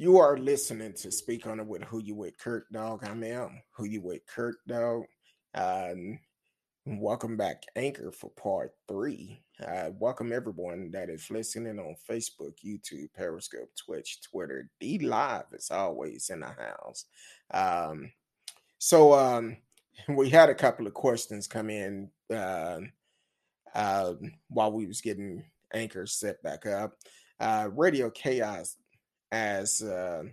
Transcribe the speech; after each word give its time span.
You 0.00 0.18
are 0.18 0.38
listening 0.38 0.92
to 0.92 1.10
Speak 1.10 1.48
On 1.48 1.58
It 1.58 1.66
with 1.66 1.82
Who 1.82 1.98
You 1.98 2.14
With 2.14 2.38
Kirk 2.38 2.66
Dog. 2.70 3.04
I'm 3.04 3.24
M. 3.24 3.60
Who 3.72 3.84
You 3.84 4.00
With 4.00 4.24
Kirk 4.26 4.58
Dog. 4.68 5.02
Um, 5.56 6.20
welcome 6.86 7.36
back, 7.36 7.64
Anchor, 7.74 8.12
for 8.12 8.30
part 8.30 8.70
three. 8.86 9.42
Uh, 9.60 9.90
welcome 9.98 10.32
everyone 10.32 10.92
that 10.92 11.10
is 11.10 11.28
listening 11.32 11.80
on 11.80 11.96
Facebook, 12.08 12.52
YouTube, 12.64 13.12
Periscope, 13.12 13.70
Twitch, 13.74 14.20
Twitter. 14.22 14.70
DLive 14.80 15.52
is 15.52 15.72
always 15.72 16.30
in 16.30 16.38
the 16.40 16.46
house. 16.46 17.06
Um, 17.50 18.12
so 18.78 19.12
um, 19.14 19.56
we 20.08 20.30
had 20.30 20.48
a 20.48 20.54
couple 20.54 20.86
of 20.86 20.94
questions 20.94 21.48
come 21.48 21.70
in 21.70 22.08
uh, 22.32 22.78
uh, 23.74 24.12
while 24.48 24.70
we 24.70 24.86
was 24.86 25.00
getting 25.00 25.42
Anchor 25.74 26.06
set 26.06 26.40
back 26.44 26.66
up. 26.66 26.92
Uh, 27.40 27.68
Radio 27.72 28.10
Chaos 28.10 28.76
as 29.32 29.82
uh, 29.82 30.24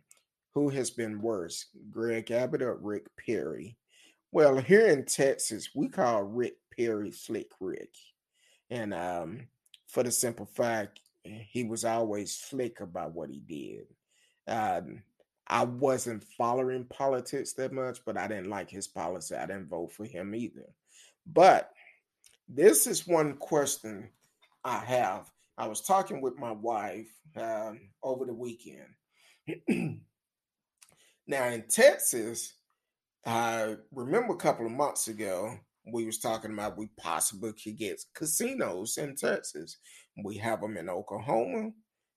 who 0.54 0.69
has 0.69 0.89
been 0.89 1.21
worse, 1.21 1.65
Greg 1.92 2.32
Abbott 2.32 2.61
or 2.61 2.75
Rick 2.75 3.07
Perry? 3.18 3.78
Well, 4.32 4.57
here 4.57 4.88
in 4.88 5.06
Texas, 5.06 5.69
we 5.75 5.88
call 5.88 6.24
Rick 6.24 6.56
Perry 6.75 7.11
Slick 7.11 7.52
Rick. 7.60 7.93
And 8.69 8.93
um, 8.93 9.47
for 9.88 10.04
the 10.04 10.11
simple 10.11 10.46
fact, 10.46 11.00
he 11.24 11.64
was 11.64 11.86
always 11.86 12.36
slick 12.36 12.79
about 12.82 13.14
what 13.14 13.29
he 13.29 13.39
did. 13.39 13.88
Um, 14.47 15.02
I 15.47 15.64
wasn't 15.64 16.24
following 16.24 16.86
politics 16.86 17.54
that 17.54 17.71
much, 17.71 18.00
but 18.05 18.18
I 18.18 18.27
didn't 18.27 18.50
like 18.50 18.69
his 18.69 18.88
policy. 18.88 19.36
I 19.36 19.46
didn't 19.46 19.69
vote 19.69 19.91
for 19.91 20.05
him 20.05 20.33
either. 20.33 20.66
But 21.25 21.71
this 22.47 22.88
is 22.88 23.07
one 23.07 23.38
question 23.38 24.10
I 24.64 24.80
have. 24.80 25.30
I 25.57 25.68
was 25.68 25.82
talking 25.82 26.21
with 26.21 26.37
my 26.37 26.51
wife 26.51 27.09
um, 27.37 27.79
over 28.04 28.25
the 28.25 28.33
weekend. 28.33 28.89
now 31.27 31.46
in 31.47 31.63
Texas, 31.69 32.53
I 33.25 33.75
remember 33.91 34.33
a 34.33 34.38
couple 34.38 34.65
of 34.65 34.71
months 34.71 35.07
ago 35.07 35.57
we 35.91 36.05
was 36.05 36.19
talking 36.19 36.52
about 36.52 36.77
we 36.77 36.89
possibly 36.97 37.53
could 37.53 37.77
get 37.77 38.03
casinos 38.13 38.97
in 38.97 39.15
Texas. 39.15 39.77
We 40.23 40.38
have 40.38 40.61
them 40.61 40.77
in 40.77 40.89
Oklahoma. 40.89 41.71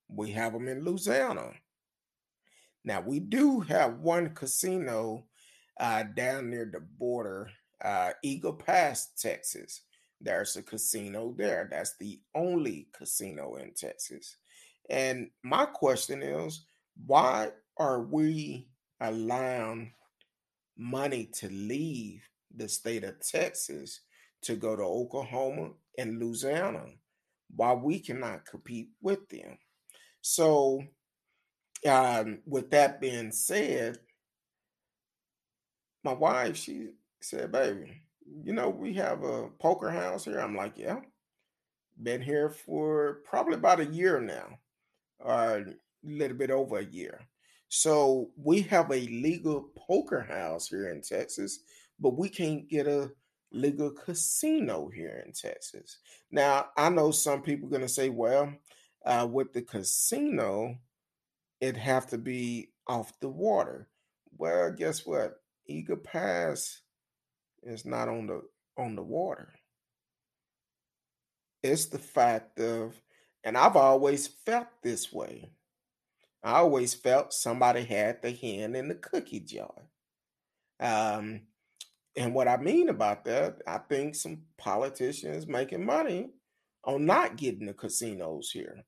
We 0.09 0.31
have 0.33 0.53
them 0.53 0.69
in 0.69 0.85
Louisiana. 0.85 1.51
Now 2.85 3.01
we 3.01 3.21
do 3.21 3.61
have 3.61 3.99
one 3.99 4.31
casino 4.31 5.25
uh, 5.79 6.05
down 6.15 6.51
near 6.51 6.69
the 6.73 6.81
border, 6.81 7.51
uh, 7.85 8.11
Eagle 8.23 8.55
Pass, 8.55 9.13
Texas. 9.21 9.83
There's 10.21 10.57
a 10.57 10.63
casino 10.63 11.35
there. 11.37 11.69
That's 11.71 11.97
the 11.97 12.21
only 12.35 12.89
casino 12.93 13.57
in 13.57 13.73
Texas. 13.73 14.37
And 14.91 15.31
my 15.43 15.65
question 15.67 16.23
is, 16.23 16.65
why 17.07 17.51
are 17.77 18.03
we 18.03 18.69
allowing 19.01 19.93
money 20.77 21.27
to 21.35 21.49
leave 21.49 22.23
the 22.57 22.69
state 22.69 23.05
of 23.05 23.21
Texas 23.21 24.01
to 24.43 24.57
go 24.57 24.75
to 24.75 24.83
Oklahoma 24.83 25.71
and 25.99 26.19
Louisiana 26.19 26.87
while 27.55 27.79
we 27.79 28.01
cannot 28.01 28.47
compete 28.47 28.89
with 29.01 29.29
them? 29.29 29.59
So, 30.21 30.83
um, 31.87 32.41
with 32.45 32.71
that 32.71 33.01
being 33.01 33.31
said, 33.31 33.99
my 36.03 36.13
wife, 36.13 36.57
she 36.57 36.89
said, 37.21 37.53
baby, 37.53 38.03
you 38.45 38.53
know, 38.53 38.69
we 38.69 38.95
have 38.95 39.23
a 39.23 39.49
poker 39.59 39.91
house 39.91 40.25
here. 40.25 40.41
I'm 40.41 40.57
like, 40.57 40.75
yeah, 40.77 41.01
been 42.03 42.23
here 42.23 42.51
for 42.51 43.21
probably 43.25 43.55
about 43.55 43.81
a 43.81 43.87
year 43.87 44.21
now, 44.21 44.59
or 45.19 45.35
a 45.35 45.65
little 46.03 46.37
bit 46.37 46.51
over 46.51 46.79
a 46.79 46.85
year. 46.85 47.21
So 47.69 48.31
we 48.37 48.63
have 48.63 48.91
a 48.91 49.09
legal 49.09 49.71
poker 49.77 50.23
house 50.23 50.69
here 50.69 50.91
in 50.91 51.03
Texas, 51.03 51.61
but 52.01 52.17
we 52.17 52.29
can't 52.29 52.69
get 52.69 52.87
a 52.87 53.11
legal 53.53 53.91
casino 53.91 54.89
here 54.89 55.23
in 55.27 55.33
Texas. 55.33 55.99
Now, 56.31 56.67
I 56.77 56.89
know 56.89 57.11
some 57.11 57.43
people 57.43 57.69
are 57.69 57.71
going 57.71 57.83
to 57.83 57.89
say, 57.89 58.09
well, 58.09 58.55
uh, 59.05 59.29
with 59.31 59.53
the 59.53 59.63
casino, 59.63 60.77
it 61.61 61.77
have 61.77 62.07
to 62.09 62.19
be 62.19 62.71
off 62.87 63.13
the 63.21 63.29
water. 63.29 63.89
Well, 64.37 64.71
guess 64.73 65.05
what? 65.05 65.41
Eagle 65.67 65.97
Pass 65.97 66.81
is 67.63 67.85
not 67.85 68.09
on 68.09 68.27
the 68.27 68.43
on 68.77 68.95
the 68.95 69.03
water. 69.03 69.53
It's 71.63 71.87
the 71.87 71.99
fact 71.99 72.61
of, 72.61 72.95
and 73.43 73.59
I've 73.59 73.77
always 73.77 74.29
felt 74.29 74.69
this 74.83 75.13
way. 75.13 75.51
I 76.45 76.59
always 76.59 76.95
felt 76.95 77.33
somebody 77.33 77.83
had 77.83 78.23
the 78.23 78.31
hand 78.31 78.77
in 78.77 78.89
the 78.89 78.95
cookie 78.95 79.41
jar. 79.41 79.75
Um, 80.79 81.41
and 82.17 82.33
what 82.33 82.47
I 82.47 82.57
mean 82.57 82.89
about 82.89 83.25
that, 83.25 83.61
I 83.67 83.79
think 83.79 84.15
some 84.15 84.43
politicians 84.57 85.49
making 85.49 85.85
money 85.85 86.31
on 86.85 87.07
not 87.07 87.37
getting 87.37 87.67
the 87.67 87.75
casinos 87.75 88.51
here. 88.51 88.85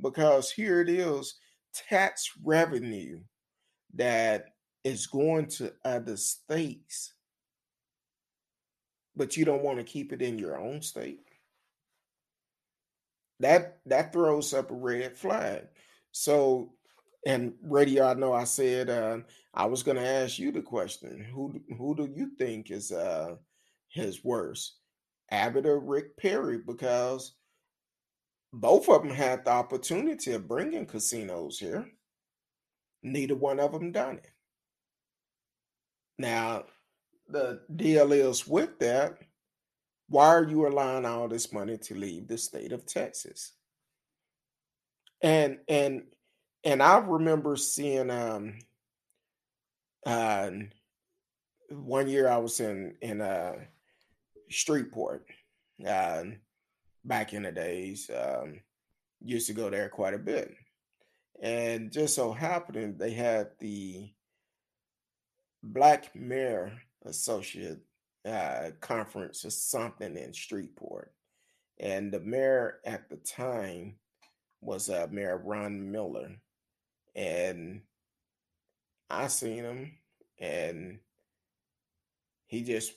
Because 0.00 0.50
here 0.50 0.80
it 0.80 0.88
is 0.88 1.36
tax 1.72 2.30
revenue 2.44 3.20
that 3.94 4.46
is 4.84 5.06
going 5.06 5.46
to 5.46 5.72
other 5.84 6.16
states 6.16 7.14
but 9.18 9.36
you 9.36 9.44
don't 9.44 9.62
want 9.62 9.78
to 9.78 9.84
keep 9.84 10.12
it 10.12 10.22
in 10.22 10.38
your 10.38 10.58
own 10.58 10.80
state. 10.80 11.20
That 13.40 13.78
that 13.86 14.12
throws 14.12 14.54
up 14.54 14.70
a 14.70 14.74
red 14.74 15.16
flag. 15.16 15.66
So 16.12 16.72
and 17.26 17.52
radio 17.64 18.06
i 18.06 18.14
know 18.14 18.32
i 18.32 18.44
said 18.44 18.88
uh, 18.88 19.18
i 19.52 19.66
was 19.66 19.82
going 19.82 19.96
to 19.96 20.06
ask 20.06 20.38
you 20.38 20.52
the 20.52 20.62
question 20.62 21.26
who 21.34 21.60
who 21.76 21.92
do 21.96 22.08
you 22.14 22.30
think 22.38 22.70
is 22.70 22.92
uh 22.92 23.34
his 23.88 24.24
worst 24.24 24.78
abbott 25.30 25.66
or 25.66 25.78
rick 25.78 26.16
perry? 26.16 26.58
Because 26.58 27.34
both 28.52 28.88
of 28.88 29.02
them 29.02 29.12
had 29.12 29.44
the 29.44 29.50
opportunity 29.50 30.32
of 30.32 30.48
bringing 30.48 30.86
casinos 30.86 31.58
here. 31.58 31.86
Neither 33.02 33.34
one 33.34 33.60
of 33.60 33.72
them 33.72 33.92
done 33.92 34.16
it. 34.16 34.30
Now 36.18 36.64
the 37.28 37.60
deal 37.74 38.12
is 38.12 38.46
with 38.46 38.78
that, 38.78 39.18
why 40.08 40.28
are 40.28 40.44
you 40.44 40.66
allowing 40.66 41.04
all 41.04 41.28
this 41.28 41.52
money 41.52 41.76
to 41.78 41.94
leave 41.94 42.28
the 42.28 42.38
state 42.38 42.72
of 42.72 42.86
Texas? 42.86 43.52
And 45.20 45.58
and 45.68 46.04
and 46.64 46.82
I 46.82 46.98
remember 46.98 47.56
seeing 47.56 48.10
um 48.10 48.58
uh 50.06 50.50
one 51.70 52.08
year 52.08 52.28
I 52.28 52.38
was 52.38 52.60
in 52.60 52.94
in 53.02 53.20
uh 53.20 53.54
Shreveport 54.48 55.26
uh 55.86 56.22
back 57.04 57.32
in 57.32 57.42
the 57.42 57.52
days 57.52 58.10
um 58.16 58.60
used 59.20 59.48
to 59.48 59.52
go 59.52 59.68
there 59.68 59.88
quite 59.88 60.14
a 60.14 60.18
bit 60.18 60.54
and 61.42 61.90
just 61.90 62.14
so 62.14 62.32
happened 62.32 62.98
they 62.98 63.10
had 63.12 63.48
the 63.58 64.08
black 65.62 66.14
mayor 66.14 66.72
associate 67.04 67.80
uh, 68.24 68.70
conference 68.80 69.44
or 69.44 69.50
something 69.50 70.16
in 70.16 70.32
Shreveport. 70.32 71.12
And 71.80 72.12
the 72.12 72.20
mayor 72.20 72.80
at 72.84 73.08
the 73.08 73.16
time 73.16 73.96
was 74.60 74.90
uh, 74.90 75.06
Mayor 75.10 75.38
Ron 75.38 75.90
Miller. 75.90 76.32
And 77.14 77.82
I 79.10 79.28
seen 79.28 79.64
him 79.64 79.92
and 80.38 80.98
he 82.46 82.62
just 82.62 82.92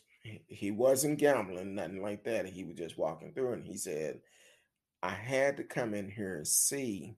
he 0.47 0.69
wasn't 0.69 1.17
gambling, 1.17 1.75
nothing 1.75 2.01
like 2.01 2.23
that. 2.25 2.45
He 2.45 2.63
was 2.63 2.75
just 2.75 2.97
walking 2.97 3.33
through 3.33 3.53
and 3.53 3.65
he 3.65 3.75
said, 3.75 4.21
I 5.01 5.09
had 5.09 5.57
to 5.57 5.63
come 5.63 5.93
in 5.95 6.09
here 6.09 6.37
and 6.37 6.47
see 6.47 7.15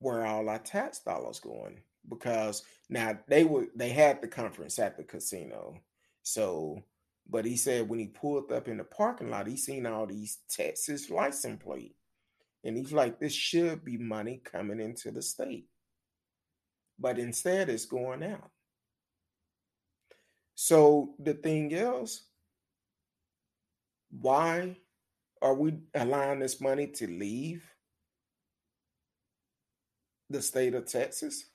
where 0.00 0.26
all 0.26 0.48
our 0.48 0.58
tax 0.58 0.98
dollars 1.00 1.38
going 1.38 1.82
because 2.08 2.62
now 2.88 3.18
they 3.28 3.44
were 3.44 3.66
they 3.74 3.90
had 3.90 4.20
the 4.20 4.28
conference 4.28 4.78
at 4.78 4.96
the 4.96 5.04
casino. 5.04 5.76
So, 6.22 6.82
but 7.28 7.44
he 7.44 7.56
said 7.56 7.88
when 7.88 7.98
he 7.98 8.08
pulled 8.08 8.52
up 8.52 8.68
in 8.68 8.78
the 8.78 8.84
parking 8.84 9.30
lot, 9.30 9.46
he 9.46 9.56
seen 9.56 9.86
all 9.86 10.06
these 10.06 10.38
Texas 10.48 11.10
license 11.10 11.62
plate. 11.62 11.94
And 12.64 12.76
he's 12.76 12.92
like, 12.92 13.18
this 13.18 13.32
should 13.32 13.84
be 13.84 13.96
money 13.96 14.40
coming 14.44 14.80
into 14.80 15.10
the 15.10 15.22
state. 15.22 15.66
But 16.98 17.18
instead 17.18 17.70
it's 17.70 17.86
going 17.86 18.22
out. 18.22 18.50
So 20.54 21.14
the 21.18 21.32
thing 21.32 21.72
is, 21.72 22.24
why 24.10 24.76
are 25.40 25.54
we 25.54 25.78
allowing 25.94 26.40
this 26.40 26.60
money 26.60 26.88
to 26.88 27.06
leave 27.06 27.64
the 30.28 30.42
state 30.42 30.74
of 30.74 30.84
Texas? 30.86 31.49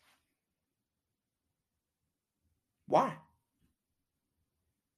Why? 2.88 3.14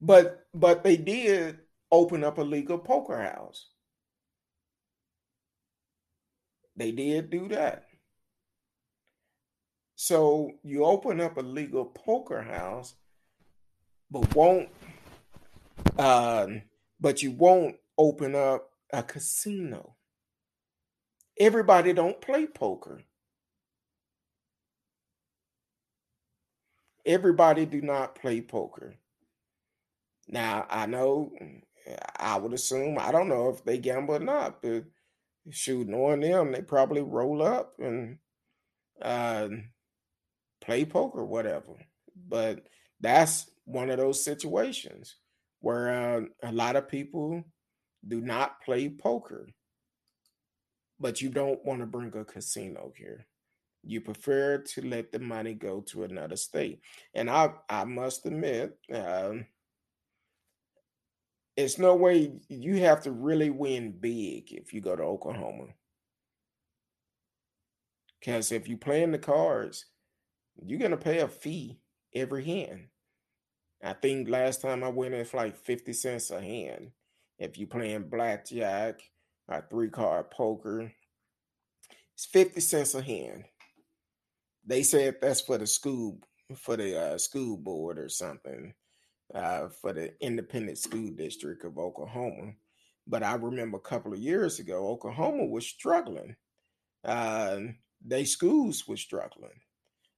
But 0.01 0.45
but 0.53 0.83
they 0.83 0.97
did 0.97 1.59
open 1.91 2.23
up 2.23 2.37
a 2.37 2.43
legal 2.43 2.77
poker 2.77 3.21
house. 3.21 3.67
They 6.75 6.91
did 6.91 7.29
do 7.29 7.47
that. 7.49 7.85
So 9.95 10.51
you 10.63 10.85
open 10.85 11.19
up 11.19 11.37
a 11.37 11.41
legal 11.41 11.85
poker 11.85 12.43
house, 12.43 12.93
but 14.11 14.35
won't 14.35 14.69
uh, 15.97 16.47
but 16.99 17.23
you 17.23 17.31
won't 17.31 17.77
open 17.97 18.35
up 18.35 18.69
a 18.93 19.01
casino. 19.01 19.95
Everybody 21.39 21.93
don't 21.93 22.21
play 22.21 22.45
poker. 22.45 23.01
Everybody 27.07 27.65
do 27.65 27.81
not 27.81 28.15
play 28.15 28.41
poker. 28.41 28.93
Now 30.27 30.67
I 30.69 30.85
know 30.85 31.31
I 32.19 32.37
would 32.37 32.53
assume 32.53 32.97
I 32.99 33.11
don't 33.11 33.29
know 33.29 33.49
if 33.49 33.63
they 33.63 33.77
gamble 33.77 34.15
or 34.15 34.19
not, 34.19 34.61
but 34.61 34.83
shoot, 35.49 35.87
knowing 35.87 36.21
them, 36.21 36.51
they 36.51 36.61
probably 36.61 37.01
roll 37.01 37.41
up 37.41 37.75
and 37.79 38.17
uh, 39.01 39.47
play 40.61 40.85
poker, 40.85 41.23
whatever. 41.23 41.75
But 42.27 42.67
that's 42.99 43.49
one 43.65 43.89
of 43.89 43.97
those 43.97 44.23
situations 44.23 45.15
where 45.59 45.89
uh, 45.89 46.21
a 46.43 46.51
lot 46.51 46.75
of 46.75 46.89
people 46.89 47.43
do 48.07 48.21
not 48.21 48.61
play 48.63 48.89
poker, 48.89 49.47
but 50.99 51.21
you 51.21 51.29
don't 51.29 51.63
want 51.65 51.81
to 51.81 51.85
bring 51.85 52.15
a 52.15 52.25
casino 52.25 52.91
here. 52.95 53.26
You 53.87 54.01
prefer 54.01 54.57
to 54.57 54.81
let 54.81 55.11
the 55.11 55.19
money 55.19 55.53
go 55.53 55.81
to 55.81 56.03
another 56.03 56.35
state, 56.35 56.81
and 57.13 57.29
I 57.29 57.51
I 57.69 57.85
must 57.85 58.25
admit, 58.25 58.77
uh, 58.93 59.33
it's 61.55 61.79
no 61.79 61.95
way 61.95 62.33
you 62.49 62.77
have 62.81 63.01
to 63.03 63.11
really 63.11 63.49
win 63.49 63.91
big 63.91 64.51
if 64.51 64.73
you 64.73 64.81
go 64.81 64.95
to 64.95 65.03
Oklahoma. 65.03 65.67
Because 68.19 68.51
if 68.51 68.67
you 68.67 68.77
play 68.77 69.03
in 69.03 69.11
the 69.11 69.19
cards, 69.19 69.85
you're 70.61 70.79
gonna 70.79 70.97
pay 70.97 71.19
a 71.19 71.27
fee 71.27 71.79
every 72.13 72.43
hand. 72.43 72.87
I 73.83 73.93
think 73.93 74.27
last 74.27 74.61
time 74.61 74.83
I 74.83 74.89
went, 74.89 75.13
it's 75.13 75.33
like 75.33 75.55
50 75.55 75.93
cents 75.93 76.31
a 76.31 76.41
hand. 76.41 76.91
If 77.39 77.57
you 77.57 77.67
playing 77.67 78.09
blackjack 78.09 79.01
or 79.47 79.65
three 79.69 79.89
card 79.89 80.31
poker, 80.31 80.91
it's 82.15 82.25
50 82.25 82.59
cents 82.59 82.95
a 82.95 83.01
hand. 83.01 83.45
They 84.67 84.83
said 84.83 85.15
that's 85.21 85.41
for 85.41 85.57
the 85.57 85.65
school 85.65 86.19
for 86.55 86.77
the 86.77 86.99
uh, 86.99 87.17
school 87.17 87.57
board 87.57 87.97
or 87.97 88.09
something 88.09 88.73
uh, 89.33 89.69
for 89.69 89.93
the 89.93 90.13
independent 90.21 90.77
school 90.77 91.09
district 91.11 91.65
of 91.65 91.77
Oklahoma. 91.77 92.53
But 93.07 93.23
I 93.23 93.35
remember 93.35 93.77
a 93.77 93.81
couple 93.81 94.13
of 94.13 94.19
years 94.19 94.59
ago, 94.59 94.87
Oklahoma 94.89 95.45
was 95.45 95.65
struggling. 95.65 96.35
Uh, 97.03 97.59
they 98.05 98.25
schools 98.25 98.87
were 98.87 98.97
struggling. 98.97 99.59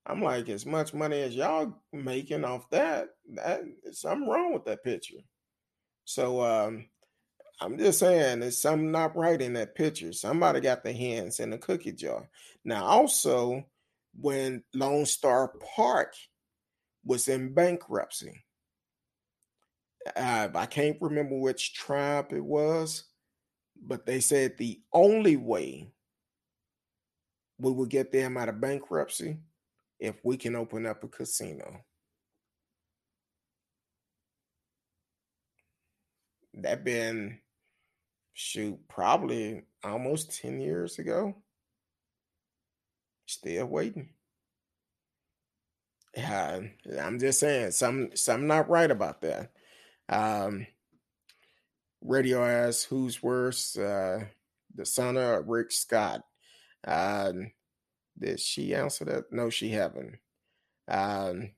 I'm 0.06 0.24
like, 0.24 0.50
as 0.50 0.66
much 0.66 0.94
money 0.94 1.22
as 1.22 1.36
y'all 1.36 1.74
making 1.94 2.44
off 2.44 2.70
that, 2.72 3.10
that 3.36 3.62
something 3.92 4.28
wrong 4.28 4.54
with 4.54 4.66
that 4.66 4.84
picture. 4.84 5.20
So 6.06 6.42
um, 6.42 6.88
I'm 7.62 7.78
just 7.78 8.00
saying, 8.00 8.40
there's 8.40 8.60
something 8.60 8.92
not 8.92 9.16
right 9.16 9.40
in 9.40 9.54
that 9.54 9.76
picture. 9.76 10.12
Somebody 10.14 10.62
got 10.62 10.84
their 10.84 10.94
hands 10.94 11.40
in 11.40 11.52
the 11.52 11.60
cookie 11.60 11.92
jar. 11.92 12.28
Now, 12.66 12.86
also, 12.86 13.64
when 14.20 14.64
Lone 14.74 15.06
Star 15.06 15.54
Park 15.76 16.14
was 17.06 17.28
in 17.28 17.54
bankruptcy, 17.54 18.44
uh, 20.16 20.50
I 20.54 20.66
can't 20.66 20.98
remember 21.02 21.38
which 21.38 21.74
tribe 21.74 22.32
it 22.32 22.44
was, 22.44 23.06
but 23.82 24.06
they 24.06 24.20
said 24.20 24.58
the 24.58 24.82
only 24.94 25.38
way 25.38 25.92
we 27.60 27.72
will 27.72 27.86
get 27.86 28.12
them 28.12 28.38
out 28.38 28.50
of 28.50 28.62
bankruptcy 28.62 29.38
if 30.00 30.16
we 30.24 30.38
can 30.38 30.56
open 30.56 30.86
up 30.86 31.04
a 31.04 31.08
casino. 31.08 31.82
That 36.54 36.84
been 36.84 37.40
shoot 38.34 38.80
probably 38.88 39.64
almost 39.84 40.40
10 40.42 40.62
years 40.62 41.00
ago. 41.00 41.36
Still 43.30 43.68
waiting. 43.68 44.10
Yeah, 46.18 46.62
I'm 47.00 47.20
just 47.20 47.40
saying 47.40 47.72
some 47.72 48.10
something 48.16 48.48
not 48.48 48.70
right 48.70 48.90
about 48.90 49.22
that. 49.22 49.52
Um 50.10 50.66
radio 52.02 52.44
asks 52.44 52.86
who's 52.86 53.22
worse, 53.22 53.78
uh 53.78 54.26
DeSantis 54.76 55.44
Rick 55.46 55.72
Scott. 55.72 56.24
Uh 56.84 57.34
did 58.18 58.40
she 58.40 58.74
answer 58.74 59.06
that? 59.06 59.32
No, 59.32 59.52
she 59.52 59.70
haven't. 59.70 60.16
Um, 60.88 61.52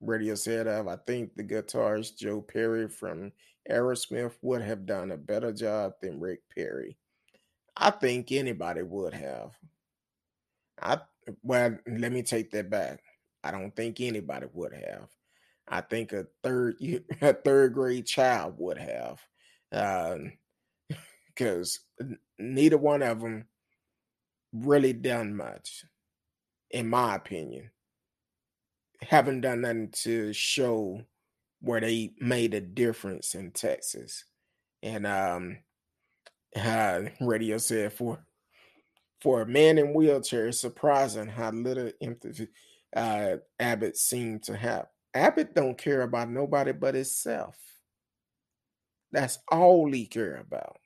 Radio 0.00 0.36
said 0.36 0.68
I 0.68 0.96
think 1.08 1.34
the 1.34 1.42
guitarist 1.42 2.18
Joe 2.18 2.40
Perry 2.40 2.88
from 2.88 3.32
Aerosmith 3.68 4.34
would 4.42 4.62
have 4.62 4.86
done 4.86 5.10
a 5.10 5.16
better 5.16 5.52
job 5.52 5.94
than 6.00 6.20
Rick 6.20 6.42
Perry. 6.54 6.96
I 7.76 7.90
think 7.90 8.30
anybody 8.30 8.82
would 8.82 9.14
have. 9.14 9.58
I 10.82 10.98
well, 11.42 11.76
let 11.86 12.12
me 12.12 12.22
take 12.22 12.50
that 12.52 12.70
back. 12.70 13.00
I 13.44 13.50
don't 13.50 13.74
think 13.74 14.00
anybody 14.00 14.46
would 14.52 14.72
have. 14.72 15.08
I 15.68 15.80
think 15.82 16.12
a 16.12 16.26
third 16.42 16.76
a 17.20 17.32
third 17.32 17.74
grade 17.74 18.06
child 18.06 18.54
would 18.58 18.78
have, 18.78 19.20
because 21.34 21.80
um, 22.00 22.18
neither 22.38 22.78
one 22.78 23.02
of 23.02 23.20
them 23.20 23.46
really 24.52 24.92
done 24.92 25.36
much, 25.36 25.84
in 26.70 26.88
my 26.88 27.14
opinion. 27.16 27.70
Haven't 29.00 29.42
done 29.42 29.60
nothing 29.60 29.90
to 30.02 30.32
show 30.32 31.02
where 31.60 31.80
they 31.80 32.12
made 32.20 32.54
a 32.54 32.60
difference 32.60 33.34
in 33.34 33.50
Texas. 33.52 34.24
And 34.82 35.06
um 35.06 35.58
uh, 36.56 37.02
radio 37.20 37.58
said 37.58 37.92
for 37.92 38.24
for 39.20 39.42
a 39.42 39.46
man 39.46 39.78
in 39.78 39.94
wheelchair, 39.94 40.48
it's 40.48 40.60
surprising 40.60 41.26
how 41.26 41.50
little 41.50 41.90
empathy 42.00 42.48
uh, 42.94 43.36
Abbott 43.58 43.96
seemed 43.96 44.44
to 44.44 44.56
have. 44.56 44.86
Abbott 45.14 45.54
don't 45.54 45.76
care 45.76 46.02
about 46.02 46.30
nobody 46.30 46.72
but 46.72 46.94
himself. 46.94 47.56
That's 49.10 49.38
all 49.50 49.90
he 49.90 50.06
care 50.06 50.36
about 50.36 50.76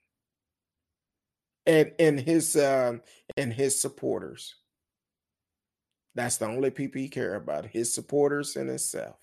and 1.67 1.93
and 1.99 2.21
his 2.21 2.57
uh, 2.57 2.95
and 3.37 3.53
his 3.53 3.81
supporters. 3.81 4.57
That's 6.15 6.37
the 6.37 6.47
only 6.47 6.71
people 6.71 7.01
he 7.01 7.09
care 7.09 7.35
about: 7.35 7.67
his 7.67 7.95
supporters 7.95 8.57
and 8.57 8.69
himself. 8.69 9.17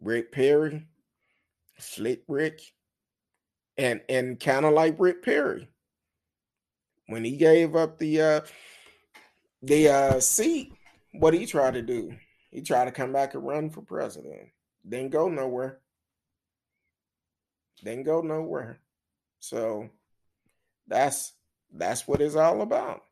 Rick 0.00 0.32
Perry, 0.32 0.86
Slick 1.78 2.22
Rick, 2.28 2.60
and 3.76 4.00
and 4.08 4.38
kind 4.38 4.66
of 4.66 4.74
like 4.74 4.96
Rick 4.98 5.22
Perry 5.22 5.68
when 7.06 7.24
he 7.24 7.36
gave 7.36 7.76
up 7.76 7.98
the 7.98 8.20
uh, 8.20 8.40
the 9.62 9.88
uh, 9.88 10.20
seat. 10.20 10.72
What 11.12 11.34
he 11.34 11.46
tried 11.46 11.74
to 11.74 11.82
do? 11.82 12.12
He 12.50 12.60
tried 12.60 12.86
to 12.86 12.90
come 12.90 13.12
back 13.12 13.34
and 13.34 13.46
run 13.46 13.70
for 13.70 13.80
president. 13.80 14.48
Didn't 14.86 15.12
go 15.12 15.28
nowhere. 15.28 15.80
Didn't 17.82 18.04
go 18.04 18.20
nowhere. 18.20 18.80
So 19.40 19.88
that's 20.86 21.32
that's 21.72 22.06
what 22.06 22.20
it's 22.20 22.36
all 22.36 22.62
about. 22.62 23.02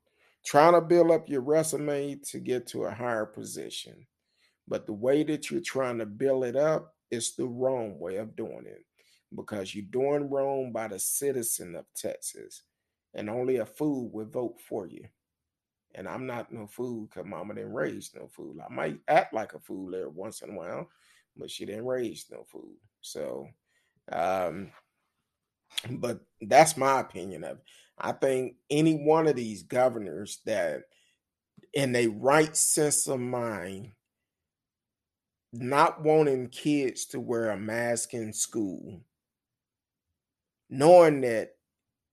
Trying 0.45 0.75
to 0.75 0.81
build 0.81 1.11
up 1.11 1.29
your 1.29 1.41
resume 1.41 2.17
to 2.31 2.39
get 2.39 2.67
to 2.69 2.85
a 2.85 2.95
higher 2.95 3.27
position. 3.27 4.07
But 4.69 4.87
the 4.87 4.93
way 4.93 5.23
that 5.25 5.51
you're 5.51 5.61
trying 5.61 5.99
to 5.99 6.07
build 6.07 6.45
it 6.45 6.57
up 6.57 6.95
is 7.11 7.35
the 7.35 7.47
wrong 7.47 7.99
way 7.99 8.17
of 8.17 8.37
doing 8.37 8.65
it 8.67 8.85
because 9.35 9.75
you're 9.75 9.85
doing 9.91 10.31
wrong 10.31 10.73
by 10.73 10.89
the 10.89 10.99
citizen 10.99 11.75
of 11.75 11.85
Texas, 11.95 12.63
and 13.15 13.31
only 13.31 13.57
a 13.57 13.67
fool 13.67 14.09
would 14.11 14.33
vote 14.33 14.61
for 14.61 14.87
you. 14.87 15.05
And 15.95 16.09
I'm 16.09 16.27
not 16.27 16.53
no 16.53 16.67
fool 16.67 17.07
because 17.07 17.25
mama 17.27 17.55
didn't 17.55 17.73
raise 17.73 18.11
no 18.15 18.29
fool. 18.29 18.57
I 18.61 18.73
might 18.73 18.99
act 19.07 19.33
like 19.33 19.55
a 19.55 19.61
fool 19.61 19.95
every 19.95 20.09
once 20.09 20.43
in 20.43 20.51
a 20.51 20.55
while, 20.55 20.89
but 21.37 21.51
she 21.51 21.65
didn't 21.65 21.87
raise 21.87 22.27
no 22.31 22.45
fool. 22.51 22.75
So 23.01 23.47
um, 24.11 24.73
but 25.91 26.21
that's 26.41 26.77
my 26.77 27.01
opinion 27.01 27.45
of 27.45 27.59
it. 27.59 27.65
I 27.99 28.13
think 28.13 28.57
any 28.71 28.95
one 28.95 29.29
of 29.29 29.37
these 29.37 29.63
governors 29.63 30.41
that 30.47 30.83
in 31.73 31.95
a 31.95 32.09
right 32.09 32.57
sense 32.57 33.07
of 33.07 33.21
mind 33.21 33.93
not 35.53 36.03
wanting 36.03 36.49
kids 36.49 37.07
to 37.07 37.21
wear 37.21 37.51
a 37.51 37.57
mask 37.57 38.15
in 38.15 38.33
school, 38.33 39.01
knowing 40.69 41.21
that 41.21 41.54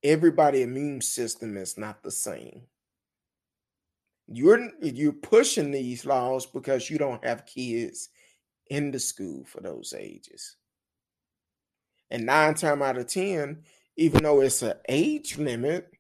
everybody 0.03 0.62
immune 0.62 1.01
system 1.01 1.58
is 1.58 1.77
not 1.77 2.03
the 2.03 2.12
same. 2.12 2.63
You're 4.27 4.70
you're 4.81 5.12
pushing 5.12 5.72
these 5.72 6.05
laws 6.05 6.46
because 6.46 6.89
you 6.89 6.98
don't 6.98 7.24
have 7.25 7.46
kids 7.46 8.10
in 8.70 8.91
the 8.91 9.00
school 9.00 9.43
for 9.46 9.60
those 9.60 9.93
ages. 9.98 10.55
And 12.10 12.25
nine 12.25 12.53
times 12.53 12.81
out 12.81 12.98
of 12.98 13.08
10, 13.08 13.63
even 13.98 14.24
though 14.24 14.41
it's 14.41 14.62
an 14.62 14.74
age 14.88 15.38
limit 15.38 15.91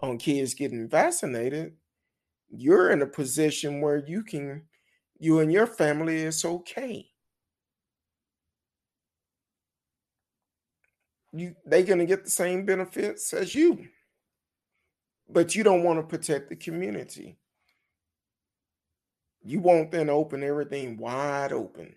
on 0.00 0.18
kids 0.18 0.54
getting 0.54 0.88
vaccinated, 0.88 1.74
you're 2.50 2.90
in 2.90 3.02
a 3.02 3.06
position 3.06 3.80
where 3.80 3.98
you 3.98 4.22
can, 4.22 4.62
you 5.18 5.40
and 5.40 5.52
your 5.52 5.66
family, 5.66 6.22
it's 6.22 6.44
okay. 6.44 7.08
You 11.32 11.54
they're 11.64 11.82
gonna 11.82 12.06
get 12.06 12.24
the 12.24 12.30
same 12.30 12.64
benefits 12.64 13.32
as 13.32 13.54
you, 13.54 13.86
but 15.28 15.54
you 15.54 15.62
don't 15.62 15.82
want 15.82 15.98
to 15.98 16.16
protect 16.16 16.48
the 16.48 16.56
community. 16.56 17.38
You 19.42 19.60
want 19.60 19.90
them 19.90 20.06
to 20.08 20.12
open 20.12 20.42
everything 20.42 20.96
wide 20.96 21.52
open. 21.52 21.94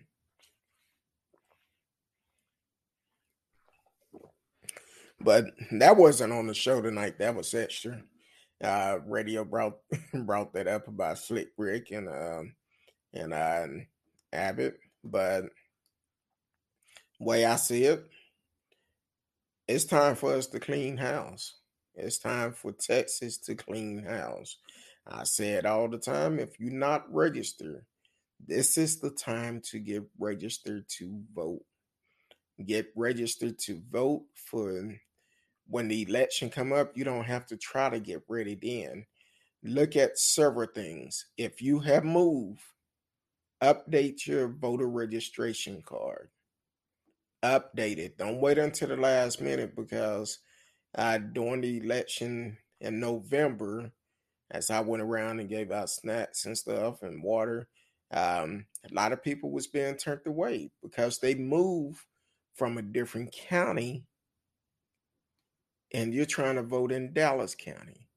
But 5.20 5.46
that 5.72 5.96
wasn't 5.96 6.32
on 6.32 6.46
the 6.46 6.54
show 6.54 6.80
tonight. 6.80 7.18
That 7.18 7.34
was 7.34 7.54
extra. 7.54 8.02
Uh, 8.62 8.98
radio 9.06 9.44
brought 9.44 9.78
brought 10.14 10.52
that 10.52 10.68
up 10.68 10.88
about 10.88 11.18
Slick 11.18 11.48
Rick 11.56 11.90
and 11.90 12.08
um 12.08 12.54
and 13.12 13.32
uh, 13.32 13.66
Abbott. 14.32 14.78
But 15.04 15.44
way 17.20 17.44
I 17.44 17.56
see 17.56 17.84
it, 17.84 18.04
it's 19.68 19.84
time 19.84 20.16
for 20.16 20.34
us 20.34 20.46
to 20.48 20.60
clean 20.60 20.96
house. 20.96 21.54
It's 21.94 22.18
time 22.18 22.52
for 22.52 22.72
Texas 22.72 23.38
to 23.38 23.54
clean 23.54 24.04
house. 24.04 24.56
I 25.06 25.24
say 25.24 25.50
it 25.50 25.66
all 25.66 25.88
the 25.88 25.98
time. 25.98 26.38
If 26.38 26.58
you're 26.58 26.72
not 26.72 27.12
registered, 27.12 27.84
this 28.44 28.76
is 28.76 28.98
the 28.98 29.10
time 29.10 29.60
to 29.70 29.78
get 29.78 30.04
registered 30.18 30.88
to 30.98 31.22
vote. 31.34 31.64
Get 32.64 32.88
registered 32.96 33.58
to 33.60 33.80
vote 33.90 34.24
for 34.34 34.94
when 35.66 35.88
the 35.88 36.02
election 36.02 36.50
come 36.50 36.72
up. 36.72 36.96
You 36.96 37.04
don't 37.04 37.24
have 37.24 37.46
to 37.46 37.56
try 37.56 37.90
to 37.90 38.00
get 38.00 38.22
ready 38.28 38.54
then. 38.54 39.06
Look 39.62 39.96
at 39.96 40.18
several 40.18 40.68
things. 40.72 41.26
If 41.36 41.62
you 41.62 41.78
have 41.80 42.04
moved, 42.04 42.62
update 43.62 44.26
your 44.26 44.48
voter 44.48 44.88
registration 44.88 45.82
card. 45.82 46.30
Update 47.44 47.98
it. 47.98 48.18
Don't 48.18 48.40
wait 48.40 48.58
until 48.58 48.88
the 48.88 48.96
last 48.96 49.40
minute 49.40 49.74
because 49.74 50.38
uh, 50.96 51.18
during 51.18 51.60
the 51.62 51.78
election 51.78 52.58
in 52.80 53.00
November, 53.00 53.92
as 54.50 54.70
I 54.70 54.80
went 54.80 55.02
around 55.02 55.40
and 55.40 55.48
gave 55.48 55.70
out 55.72 55.90
snacks 55.90 56.44
and 56.44 56.56
stuff 56.56 57.02
and 57.02 57.22
water, 57.22 57.68
um, 58.12 58.66
a 58.88 58.94
lot 58.94 59.12
of 59.12 59.24
people 59.24 59.50
was 59.50 59.66
being 59.66 59.96
turned 59.96 60.26
away 60.26 60.70
because 60.82 61.18
they 61.18 61.34
moved 61.34 62.00
from 62.54 62.78
a 62.78 62.82
different 62.82 63.32
county 63.32 64.04
and 65.92 66.14
you're 66.14 66.26
trying 66.26 66.56
to 66.56 66.62
vote 66.62 66.92
in 66.92 67.12
Dallas 67.12 67.54
County. 67.54 68.08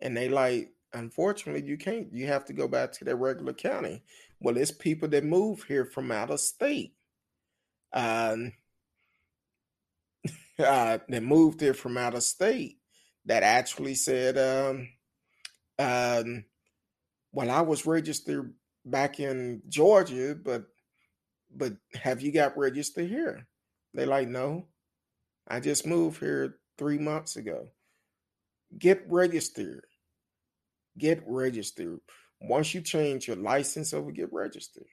And 0.00 0.16
they 0.16 0.28
like, 0.28 0.72
unfortunately, 0.92 1.68
you 1.68 1.76
can't. 1.76 2.12
You 2.12 2.26
have 2.26 2.44
to 2.46 2.52
go 2.52 2.66
back 2.68 2.92
to 2.92 3.04
their 3.04 3.16
regular 3.16 3.52
county. 3.52 4.02
Well, 4.40 4.56
it's 4.56 4.70
people 4.70 5.08
that 5.08 5.24
move 5.24 5.64
here 5.64 5.84
from 5.84 6.10
out 6.10 6.30
of 6.30 6.40
state. 6.40 6.94
Um, 7.92 8.52
uh, 10.58 10.98
that 11.08 11.22
moved 11.22 11.60
here 11.60 11.74
from 11.74 11.96
out 11.96 12.14
of 12.14 12.22
state 12.22 12.78
that 13.26 13.42
actually 13.42 13.94
said, 13.94 14.38
um, 14.38 14.88
um, 15.78 16.44
well, 17.32 17.50
I 17.50 17.60
was 17.62 17.86
registered 17.86 18.52
back 18.84 19.20
in 19.20 19.62
Georgia, 19.68 20.34
but 20.34 20.64
but 21.54 21.72
have 21.94 22.20
you 22.20 22.32
got 22.32 22.56
registered 22.56 23.08
here? 23.08 23.46
They 23.94 24.06
like, 24.06 24.28
no, 24.28 24.66
I 25.48 25.60
just 25.60 25.86
moved 25.86 26.20
here 26.20 26.58
three 26.78 26.98
months 26.98 27.36
ago. 27.36 27.68
Get 28.78 29.02
registered. 29.08 29.84
Get 30.96 31.22
registered. 31.26 32.00
Once 32.40 32.72
you 32.72 32.80
change 32.80 33.26
your 33.26 33.36
license 33.36 33.92
over, 33.92 34.12
get 34.12 34.32
registered. 34.32 34.86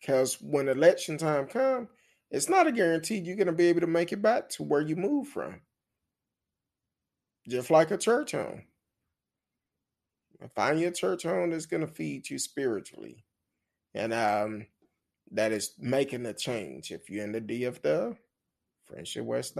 Because 0.00 0.40
when 0.40 0.68
election 0.68 1.18
time 1.18 1.46
comes, 1.46 1.88
it's 2.30 2.48
not 2.48 2.66
a 2.66 2.72
guarantee 2.72 3.16
you're 3.16 3.36
going 3.36 3.46
to 3.46 3.52
be 3.52 3.66
able 3.66 3.80
to 3.80 3.86
make 3.86 4.12
it 4.12 4.22
back 4.22 4.48
to 4.50 4.62
where 4.62 4.80
you 4.80 4.96
moved 4.96 5.30
from. 5.30 5.60
Just 7.48 7.70
like 7.70 7.90
a 7.90 7.98
church 7.98 8.32
home. 8.32 8.62
Find 10.54 10.80
your 10.80 10.92
church 10.92 11.24
home 11.24 11.50
that's 11.50 11.66
going 11.66 11.82
to 11.82 11.92
feed 11.92 12.30
you 12.30 12.38
spiritually. 12.38 13.24
And 13.94 14.14
um, 14.14 14.66
that 15.32 15.52
is 15.52 15.74
making 15.78 16.24
a 16.26 16.32
change. 16.32 16.90
If 16.90 17.10
you're 17.10 17.24
in 17.24 17.32
the 17.32 17.40
DFW, 17.40 18.16
Friendship 18.86 19.24
West, 19.24 19.58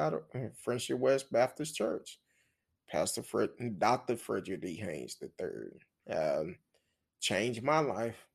Friendship 0.62 0.98
West 0.98 1.32
Baptist 1.32 1.76
Church, 1.76 2.18
Pastor 2.88 3.22
Fred, 3.22 3.50
Dr. 3.78 4.16
Frederick 4.16 4.62
D. 4.62 4.74
Haynes 4.74 5.16
III. 5.22 6.16
Um, 6.16 6.56
changed 7.20 7.62
my 7.62 7.78
life. 7.80 8.26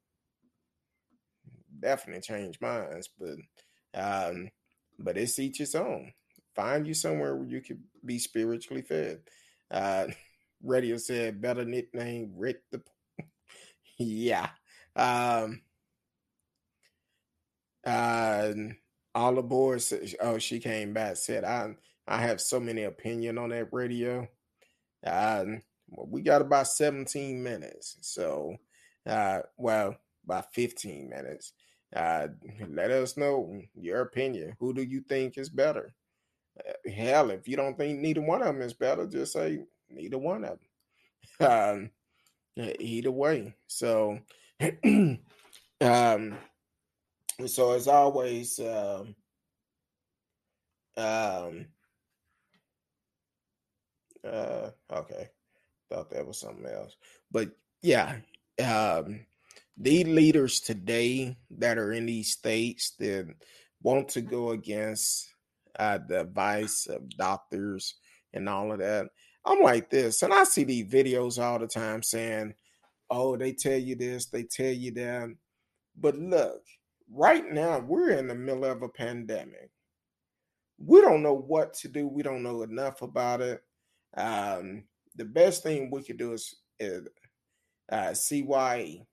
Definitely 1.80 2.22
change 2.22 2.60
minds, 2.62 3.10
but 3.20 3.38
um, 3.94 4.50
but 5.00 5.18
it's 5.18 5.40
each 5.40 5.60
its 5.60 5.76
own. 5.76 6.14
Find 6.56 6.88
you 6.88 6.94
somewhere 6.94 7.36
where 7.36 7.48
you 7.48 7.62
can 7.62 7.84
be 8.04 8.20
spiritually 8.20 8.82
fed. 8.82 9.22
Uh, 9.70 10.08
Radio 10.64 10.98
said 10.98 11.42
better 11.42 11.66
nickname 11.66 12.32
Rick 12.36 12.62
the. 12.72 12.82
yeah. 13.98 14.50
Um. 14.96 15.62
Uh, 17.86 18.54
all 19.14 19.38
aboard. 19.38 19.84
Oh, 20.22 20.38
she 20.38 20.60
came 20.60 20.94
back. 20.94 21.18
Said 21.18 21.44
I. 21.44 21.76
I 22.08 22.22
have 22.22 22.40
so 22.40 22.60
many 22.60 22.84
opinion 22.84 23.38
on 23.40 23.50
that 23.50 23.70
radio. 23.72 24.28
Um, 25.06 25.62
we 25.90 26.22
got 26.22 26.42
about 26.42 26.68
17 26.68 27.42
minutes. 27.42 27.98
So, 28.02 28.58
uh, 29.08 29.40
well, 29.58 29.98
about 30.26 30.54
15 30.54 31.10
minutes. 31.10 31.54
Uh, 31.96 32.28
let 32.70 32.92
us 32.92 33.16
know 33.16 33.62
your 33.74 34.02
opinion. 34.02 34.56
Who 34.60 34.74
do 34.74 34.84
you 34.84 35.02
think 35.08 35.38
is 35.38 35.50
better? 35.50 35.94
Uh, 36.60 36.90
hell, 36.92 37.30
if 37.32 37.48
you 37.48 37.56
don't 37.56 37.78
think 37.78 38.00
neither 38.00 38.22
one 38.22 38.42
of 38.42 38.48
them 38.48 38.62
is 38.62 38.74
better, 38.74 39.08
just 39.08 39.34
say 39.34 39.60
neither 39.90 40.18
one 40.18 40.44
of 40.44 40.50
them. 40.50 40.60
Um, 41.42 41.90
either 42.80 43.12
way. 43.12 43.54
So, 43.68 44.20
um, 45.82 46.38
so 47.46 47.72
as 47.72 47.88
always, 47.88 48.60
um, 48.60 49.16
um, 50.96 51.66
uh, 54.26 54.70
okay, 54.92 55.30
thought 55.90 56.10
that 56.12 56.26
was 56.26 56.40
something 56.40 56.66
else, 56.66 56.96
but 57.32 57.50
yeah, 57.82 58.18
um, 58.64 59.26
the 59.78 60.04
leaders 60.06 60.60
today 60.60 61.38
that 61.58 61.78
are 61.78 61.92
in 61.92 62.06
these 62.06 62.32
states 62.32 62.92
that 63.00 63.28
want 63.82 64.08
to 64.10 64.22
go 64.22 64.52
against 64.52 65.28
uh, 65.78 66.00
the 66.08 66.22
advice 66.22 66.88
of 66.88 67.10
doctors 67.18 67.96
and 68.34 68.48
all 68.48 68.72
of 68.72 68.80
that. 68.80 69.08
I'm 69.46 69.62
like 69.62 69.90
this, 69.90 70.24
and 70.24 70.34
I 70.34 70.44
see 70.44 70.64
these 70.64 70.92
videos 70.92 71.42
all 71.42 71.60
the 71.60 71.68
time 71.68 72.02
saying, 72.02 72.54
"Oh, 73.10 73.38
they 73.38 73.54
tell 73.54 73.78
you 73.78 73.96
this, 73.96 74.28
they 74.28 74.44
tell 74.44 74.72
you 74.72 74.92
that," 74.92 75.30
but 75.96 76.18
look, 76.18 76.64
right 77.12 77.46
now 77.52 77.80
we're 77.80 78.12
in 78.12 78.28
the 78.28 78.36
middle 78.36 78.66
of 78.66 78.82
a 78.82 78.90
pandemic. 78.90 79.70
We 80.78 81.02
don't 81.02 81.22
know 81.22 81.36
what 81.36 81.74
to 81.76 81.88
do. 81.88 82.08
We 82.08 82.24
don't 82.24 82.44
know 82.44 82.64
enough 82.64 83.02
about 83.02 83.42
it. 83.42 83.62
Um, 84.18 84.86
the 85.16 85.26
best 85.26 85.64
thing 85.64 85.90
we 85.92 86.04
could 86.04 86.18
do 86.18 86.34
is, 86.34 86.56
is 86.80 87.08
uh, 87.92 88.14
CYE 88.14 89.06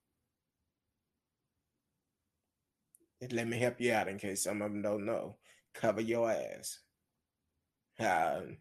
let 3.30 3.46
me 3.46 3.58
help 3.58 3.80
you 3.80 3.92
out 3.92 4.08
in 4.08 4.18
case 4.18 4.44
some 4.44 4.62
of 4.62 4.72
them 4.72 4.82
don't 4.82 5.06
know. 5.06 5.36
Cover 5.74 6.00
your 6.00 6.30
ass. 6.30 6.78
Um, 8.00 8.56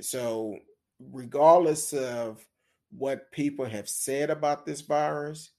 so, 0.00 0.58
regardless 0.98 1.92
of 1.92 2.44
what 2.90 3.30
people 3.32 3.64
have 3.64 3.88
said 3.88 4.30
about 4.30 4.64
this 4.64 4.80
virus, 4.80 5.50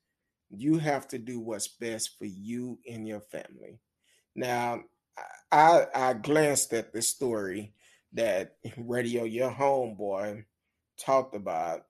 you 0.49 0.77
have 0.77 1.07
to 1.09 1.17
do 1.17 1.39
what's 1.39 1.67
best 1.67 2.17
for 2.17 2.25
you 2.25 2.79
and 2.89 3.07
your 3.07 3.21
family. 3.21 3.79
Now, 4.35 4.81
I 5.51 5.85
I 5.93 6.13
glanced 6.13 6.73
at 6.73 6.93
the 6.93 7.01
story 7.01 7.73
that 8.13 8.55
Radio 8.77 9.23
Your 9.23 9.51
Homeboy 9.51 10.45
talked 10.97 11.35
about, 11.35 11.85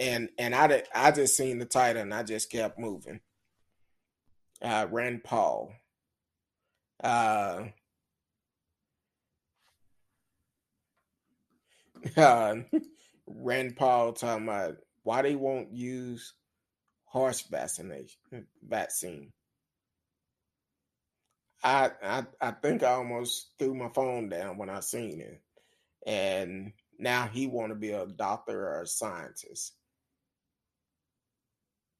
and 0.00 0.28
and 0.38 0.54
I 0.54 0.82
I 0.94 1.10
just 1.12 1.36
seen 1.36 1.58
the 1.58 1.64
title 1.64 2.02
and 2.02 2.14
I 2.14 2.22
just 2.22 2.50
kept 2.50 2.78
moving 2.78 3.20
uh, 4.64 4.88
Rand 4.90 5.24
Paul. 5.24 5.74
Uh, 7.02 7.66
uh, 12.16 12.56
Rand 13.26 13.76
Paul 13.76 14.12
talking 14.14 14.44
about 14.48 14.76
why 15.02 15.22
they 15.22 15.36
won't 15.36 15.72
use 15.72 16.34
horse 17.06 17.42
vaccination 17.42 18.18
vaccine. 18.66 19.32
I, 21.64 21.92
I 22.02 22.26
I 22.40 22.50
think 22.52 22.82
I 22.84 22.92
almost 22.92 23.54
threw 23.58 23.74
my 23.74 23.88
phone 23.90 24.28
down 24.28 24.58
when 24.58 24.70
I 24.70 24.80
seen 24.80 25.20
it, 25.20 25.42
and 26.06 26.72
Now 26.98 27.26
he 27.26 27.46
want 27.46 27.70
to 27.70 27.76
be 27.76 27.90
a 27.92 28.06
doctor 28.06 28.68
or 28.68 28.82
a 28.82 28.86
scientist. 28.86 29.74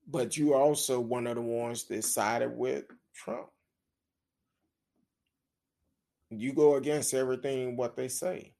But 0.07 0.37
you 0.37 0.55
also 0.55 1.01
one 1.01 1.27
of 1.27 1.37
the 1.37 1.43
ones 1.43 1.85
that 1.85 2.05
sided 2.05 2.57
with 2.57 2.85
Trump. 3.15 3.49
You 6.31 6.53
go 6.53 6.75
against 6.77 7.15
everything 7.15 7.77
what 7.77 7.97
they 7.97 8.09
say. 8.09 8.53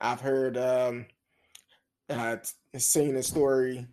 I've 0.00 0.20
heard 0.20 0.56
um 0.56 1.06
uh 2.10 2.36
seen 2.76 3.16
a 3.16 3.22
story. 3.22 3.86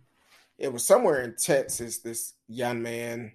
It 0.58 0.72
was 0.72 0.86
somewhere 0.86 1.22
in 1.22 1.36
Texas, 1.36 1.98
this 1.98 2.34
young 2.48 2.82
man 2.82 3.32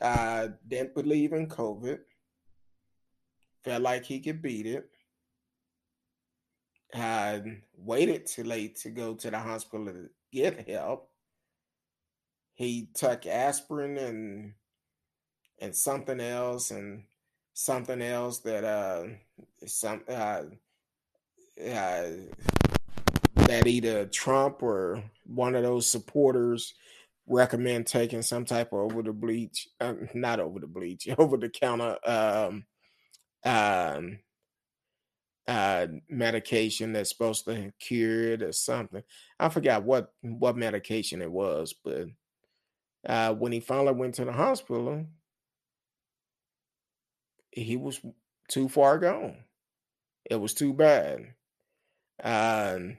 uh 0.00 0.48
didn't 0.68 0.94
believe 0.94 1.32
in 1.32 1.48
COVID, 1.48 1.98
felt 3.64 3.82
like 3.82 4.04
he 4.04 4.20
could 4.20 4.42
beat 4.42 4.66
it. 4.66 4.88
Had 6.92 7.62
waited 7.76 8.26
too 8.26 8.44
late 8.44 8.76
to 8.76 8.90
go 8.90 9.14
to 9.14 9.30
the 9.30 9.38
hospital 9.38 9.86
to 9.86 10.08
get 10.32 10.68
help. 10.68 11.10
He 12.56 12.88
took 12.94 13.26
aspirin 13.26 13.96
and 13.96 14.52
and 15.60 15.74
something 15.74 16.20
else 16.20 16.70
and 16.70 17.04
something 17.54 18.02
else 18.02 18.40
that 18.40 18.64
uh 18.64 19.04
some 19.66 20.02
uh, 20.08 20.42
uh 21.64 22.10
that 23.34 23.66
either 23.66 24.06
Trump 24.06 24.62
or 24.62 25.02
one 25.24 25.54
of 25.54 25.62
those 25.62 25.86
supporters 25.86 26.74
recommend 27.26 27.86
taking 27.86 28.22
some 28.22 28.44
type 28.44 28.72
of 28.72 28.78
over 28.78 29.02
the 29.02 29.12
bleach, 29.12 29.68
uh, 29.80 29.94
not 30.14 30.40
over 30.40 30.60
the 30.60 30.66
bleach, 30.66 31.08
over 31.18 31.36
the 31.36 31.48
counter 31.48 31.96
um, 32.04 32.64
um, 33.44 34.18
uh, 35.48 35.86
medication 36.08 36.92
that's 36.92 37.10
supposed 37.10 37.44
to 37.44 37.72
cure 37.78 38.32
it 38.32 38.42
or 38.42 38.52
something. 38.52 39.02
I 39.38 39.48
forgot 39.48 39.84
what 39.84 40.12
what 40.22 40.56
medication 40.56 41.22
it 41.22 41.30
was, 41.30 41.74
but 41.84 42.08
uh, 43.06 43.34
when 43.34 43.52
he 43.52 43.60
finally 43.60 43.92
went 43.92 44.14
to 44.16 44.24
the 44.24 44.32
hospital, 44.32 45.06
he 47.50 47.76
was 47.76 48.00
too 48.48 48.68
far 48.68 48.98
gone. 48.98 49.36
It 50.28 50.36
was 50.36 50.54
too 50.54 50.72
bad. 50.74 51.34
Um, 52.22 52.98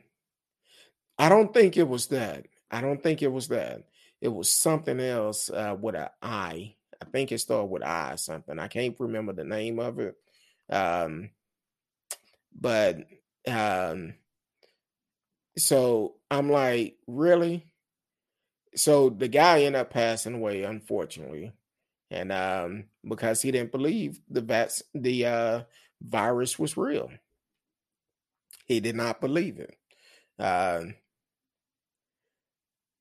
I 1.17 1.29
don't 1.29 1.53
think 1.53 1.77
it 1.77 1.87
was 1.87 2.07
that. 2.07 2.45
I 2.71 2.81
don't 2.81 3.01
think 3.01 3.21
it 3.21 3.31
was 3.31 3.49
that. 3.49 3.83
It 4.21 4.29
was 4.29 4.49
something 4.49 4.99
else 4.99 5.49
uh, 5.49 5.75
with 5.79 5.95
an 5.95 6.07
I. 6.21 6.75
I 7.01 7.05
think 7.11 7.31
it 7.31 7.39
started 7.39 7.65
with 7.65 7.83
I 7.83 8.15
something. 8.15 8.57
I 8.57 8.67
can't 8.67 8.99
remember 8.99 9.33
the 9.33 9.43
name 9.43 9.79
of 9.79 9.99
it. 9.99 10.15
Um, 10.69 11.29
but 12.59 13.05
um, 13.47 14.15
so 15.57 16.15
I'm 16.31 16.49
like, 16.49 16.97
really? 17.07 17.65
So 18.77 19.09
the 19.09 19.27
guy 19.27 19.63
ended 19.63 19.81
up 19.81 19.89
passing 19.89 20.35
away, 20.35 20.63
unfortunately, 20.63 21.51
and 22.11 22.31
um, 22.31 22.85
because 23.07 23.41
he 23.41 23.51
didn't 23.51 23.71
believe 23.71 24.19
the 24.29 24.41
vats, 24.41 24.83
the 24.93 25.25
uh, 25.25 25.61
virus 26.01 26.59
was 26.59 26.77
real. 26.77 27.11
He 28.65 28.79
did 28.79 28.95
not 28.95 29.19
believe 29.19 29.59
it. 29.59 29.75
Uh, 30.37 30.83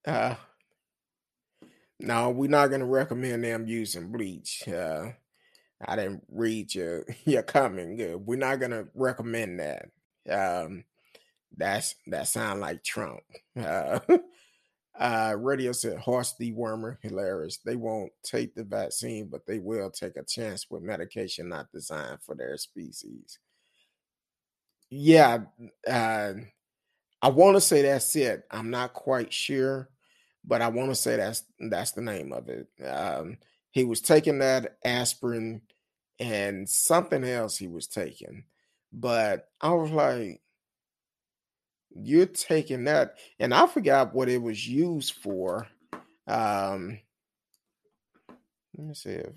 uh, 0.06 0.37
no, 2.00 2.30
we're 2.30 2.49
not 2.49 2.68
going 2.68 2.80
to 2.80 2.87
recommend 2.87 3.45
them 3.45 3.66
using 3.66 4.12
bleach. 4.12 4.66
Uh, 4.68 5.11
I 5.85 5.97
didn't 5.97 6.25
read 6.30 6.75
your 6.75 7.04
your 7.26 7.42
comment. 7.42 8.21
We're 8.25 8.38
not 8.38 8.61
going 8.61 8.71
to 8.71 8.88
recommend 8.95 9.61
that. 9.61 9.88
Um, 10.28 10.85
that's 11.56 11.95
that 12.06 12.28
sound 12.28 12.61
like 12.61 12.83
Trump. 12.83 13.21
Uh, 13.59 14.00
uh, 14.98 15.34
radio 15.38 15.73
said 15.73 15.99
horse 15.99 16.34
dewormer, 16.40 16.97
hilarious. 17.02 17.58
They 17.58 17.76
won't 17.76 18.12
take 18.23 18.54
the 18.54 18.64
vaccine, 18.64 19.28
but 19.28 19.47
they 19.47 19.58
will 19.58 19.90
take 19.90 20.16
a 20.16 20.25
chance 20.25 20.66
with 20.71 20.82
medication 20.82 21.49
not 21.49 21.71
designed 21.73 22.18
for 22.23 22.34
their 22.34 22.56
species. 22.56 23.38
Yeah, 24.90 25.38
uh, 25.86 26.32
I 27.23 27.28
want 27.28 27.56
to 27.56 27.60
say 27.60 27.82
that's 27.82 28.14
it. 28.16 28.44
I'm 28.50 28.71
not 28.71 28.92
quite 28.92 29.32
sure 29.32 29.90
but 30.47 30.62
I 30.62 30.68
want 30.68 30.90
to 30.90 30.94
say 30.94 31.16
that's 31.16 31.44
that's 31.58 31.92
the 31.92 32.02
name 32.02 32.32
of 32.32 32.49
it. 32.49 32.68
Um, 32.84 33.38
he 33.71 33.84
was 33.84 34.00
taking 34.00 34.38
that 34.38 34.78
aspirin 34.84 35.62
and 36.18 36.68
something 36.68 37.25
else 37.25 37.56
he 37.56 37.66
was 37.66 37.88
taking, 37.88 38.44
but 38.92 39.49
I 39.60 39.71
was 39.73 39.90
like, 39.90 40.40
"You're 42.02 42.26
taking 42.26 42.85
that," 42.85 43.17
and 43.39 43.54
I 43.54 43.67
forgot 43.67 44.15
what 44.15 44.28
it 44.28 44.43
was 44.43 44.67
used 44.67 45.15
for. 45.15 45.67
Um, 46.26 47.00
let 48.76 48.89
me 48.89 48.95
see 48.95 49.11
if, 49.11 49.32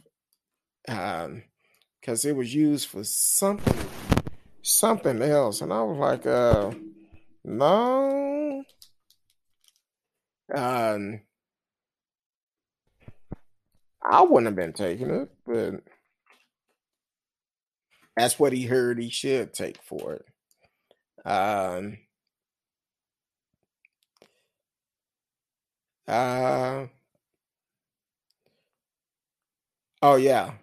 um, 0.88 1.44
because 2.00 2.26
it 2.26 2.36
was 2.36 2.54
used 2.54 2.88
for 2.90 3.04
something, 3.04 3.78
something 4.62 5.22
else, 5.22 5.62
and 5.62 5.72
I 5.72 5.82
was 5.82 5.98
like, 5.98 6.26
"Uh, 6.26 6.72
no." 7.44 8.64
Um, 10.54 11.22
I 14.02 14.24
wouldn't 14.24 14.48
have 14.48 14.56
been 14.56 14.74
taking 14.74 15.12
it, 15.12 15.30
but 15.46 15.84
that's 18.18 18.40
what 18.40 18.54
he 18.54 18.66
heard 18.66 19.00
he 19.00 19.10
should 19.10 19.54
take 19.54 19.82
for 19.84 20.14
it. 20.16 20.26
Um, 21.26 22.00
uh, 26.10 26.88
oh 30.02 30.16
yeah. 30.16 30.54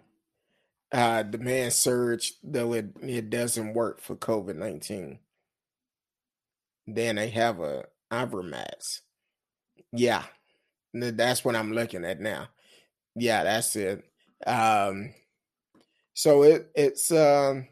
Uh, 0.91 1.21
the 1.23 1.37
man 1.37 1.69
surged, 1.69 2.35
though 2.43 2.73
it, 2.73 2.87
it 3.01 3.29
doesn't 3.29 3.73
work 3.73 3.99
for 4.01 4.15
COVID 4.15 4.55
19. 4.55 5.19
Then 6.87 7.17
they 7.17 7.29
have 7.29 7.59
a 7.59 7.85
Ivermax. 8.11 9.01
Yeah, 9.91 10.23
that's 10.93 11.43
what 11.43 11.55
I'm 11.55 11.73
looking 11.73 12.05
at 12.05 12.21
now. 12.21 12.47
Yeah, 13.15 13.43
that's 13.43 13.75
it. 13.75 14.03
Um, 14.45 15.13
so 16.13 16.43
it 16.43 16.71
it's 16.75 17.11
um, 17.11 17.67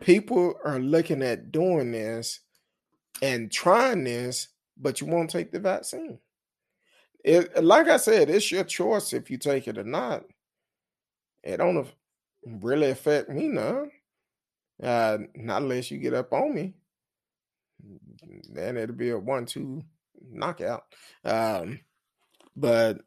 people 0.00 0.54
are 0.64 0.78
looking 0.78 1.22
at 1.22 1.52
doing 1.52 1.92
this 1.92 2.40
and 3.22 3.50
trying 3.50 4.04
this, 4.04 4.48
but 4.76 5.00
you 5.00 5.06
won't 5.06 5.30
take 5.30 5.52
the 5.52 5.60
vaccine. 5.60 6.18
It 7.24 7.62
like 7.62 7.88
I 7.88 7.96
said, 7.96 8.30
it's 8.30 8.50
your 8.50 8.64
choice 8.64 9.12
if 9.12 9.30
you 9.30 9.38
take 9.38 9.68
it 9.68 9.78
or 9.78 9.84
not. 9.84 10.24
It 11.42 11.58
don't 11.58 11.88
really 12.44 12.90
affect 12.90 13.28
me 13.28 13.48
none. 13.48 13.90
Uh, 14.82 15.18
not 15.34 15.62
unless 15.62 15.90
you 15.90 15.98
get 15.98 16.14
up 16.14 16.32
on 16.32 16.54
me. 16.54 16.74
Then 18.50 18.76
it'll 18.76 18.94
be 18.94 19.10
a 19.10 19.18
one-two 19.18 19.82
knockout. 20.30 20.84
Um, 21.24 21.80
but 22.56 22.98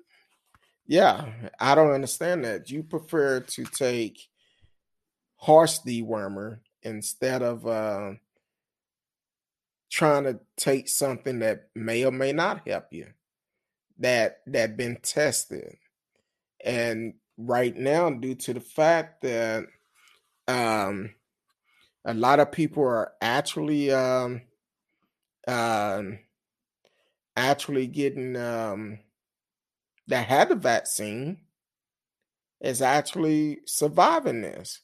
yeah, 0.85 1.25
I 1.59 1.75
don't 1.75 1.91
understand 1.91 2.43
that. 2.43 2.69
You 2.69 2.83
prefer 2.83 3.41
to 3.41 3.63
take 3.63 4.27
horse 5.35 5.79
dewormer 5.79 6.59
instead 6.83 7.41
of 7.41 7.65
uh, 7.65 8.11
trying 9.89 10.25
to 10.25 10.39
take 10.57 10.89
something 10.89 11.39
that 11.39 11.69
may 11.75 12.05
or 12.05 12.11
may 12.11 12.33
not 12.33 12.67
help 12.67 12.87
you 12.91 13.07
that 14.01 14.41
that 14.47 14.77
been 14.77 14.97
tested 15.01 15.77
and 16.63 17.13
right 17.37 17.75
now 17.75 18.09
due 18.09 18.35
to 18.35 18.53
the 18.53 18.59
fact 18.59 19.21
that 19.21 19.65
um 20.47 21.13
a 22.05 22.13
lot 22.13 22.39
of 22.39 22.51
people 22.51 22.83
are 22.83 23.13
actually 23.21 23.91
um 23.91 24.41
um 25.47 26.19
actually 27.35 27.87
getting 27.87 28.35
um 28.35 28.99
that 30.07 30.27
had 30.27 30.49
the 30.49 30.55
vaccine 30.55 31.37
is 32.59 32.81
actually 32.81 33.59
surviving 33.65 34.41
this. 34.41 34.81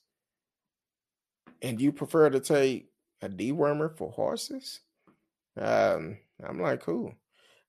And 1.61 1.79
you 1.81 1.91
prefer 1.91 2.29
to 2.29 2.39
take 2.39 2.89
a 3.21 3.29
dewormer 3.29 3.95
for 3.95 4.11
horses? 4.11 4.81
Um, 5.59 6.17
I'm 6.43 6.61
like, 6.61 6.81
cool. 6.81 7.13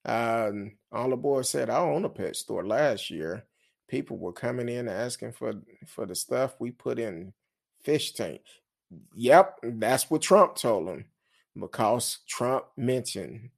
Um, 0.05 0.73
all 0.93 1.11
the 1.11 1.17
boys 1.17 1.49
said 1.49 1.71
I 1.71 1.79
own 1.79 2.05
a 2.05 2.09
pet 2.09 2.37
store 2.37 2.67
last 2.67 3.11
year. 3.11 3.45
People 3.89 4.19
were 4.19 4.33
coming 4.33 4.69
in 4.69 4.89
asking 4.89 5.33
for 5.33 5.55
for 5.87 6.07
the 6.07 6.15
stuff 6.15 6.57
we 6.59 6.71
put 6.71 6.99
in 6.99 7.33
fish 7.83 8.13
tank. 8.13 8.43
Yep, 9.15 9.59
that's 9.63 10.11
what 10.11 10.23
Trump 10.23 10.57
told 10.57 10.89
them 10.89 11.07
because 11.59 12.19
Trump 12.27 12.65
mentioned 12.77 13.51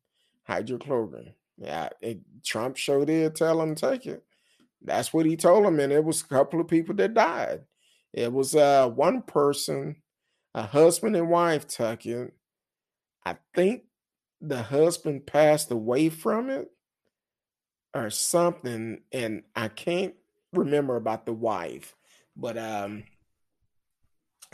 hydrochloroquine. 0.48 1.34
Yeah, 1.58 1.90
it, 2.00 2.20
Trump 2.44 2.76
sure 2.76 3.04
did 3.04 3.34
tell 3.34 3.60
him 3.60 3.74
to 3.74 3.90
take 3.90 4.06
it. 4.06 4.24
That's 4.82 5.12
what 5.12 5.26
he 5.26 5.36
told 5.36 5.66
him, 5.66 5.78
and 5.78 5.92
it 5.92 6.02
was 6.02 6.22
a 6.22 6.26
couple 6.26 6.60
of 6.60 6.68
people 6.68 6.94
that 6.96 7.14
died. 7.14 7.60
It 8.12 8.32
was 8.32 8.56
uh, 8.56 8.88
one 8.88 9.22
person 9.22 9.96
a 10.54 10.62
husband 10.62 11.16
and 11.16 11.28
wife 11.28 11.66
tucking. 11.66 12.32
I 13.24 13.36
think 13.54 13.84
the 14.40 14.62
husband 14.62 15.26
passed 15.26 15.70
away 15.70 16.08
from 16.08 16.50
it 16.50 16.70
or 17.94 18.10
something, 18.10 19.00
and 19.12 19.42
I 19.54 19.68
can't 19.68 20.14
remember 20.52 20.96
about 20.96 21.26
the 21.26 21.32
wife. 21.32 21.94
But 22.36 22.56
um, 22.56 23.04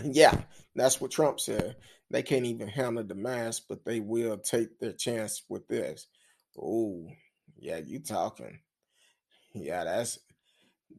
yeah, 0.03 0.43
that's 0.75 1.01
what 1.01 1.11
Trump 1.11 1.41
said. 1.41 1.77
They 2.11 2.23
can't 2.23 2.47
even 2.47 2.69
handle 2.69 3.05
the 3.05 3.15
mask, 3.15 3.65
but 3.69 3.85
they 3.85 4.01
will 4.01 4.39
take 4.39 4.79
their 4.79 4.93
chance 4.93 5.43
with 5.49 5.67
this. 5.69 6.07
Oh, 6.61 7.09
yeah, 7.59 7.79
you 7.79 7.99
talking. 7.99 8.59
Yeah, 9.55 9.85
that's 9.85 10.19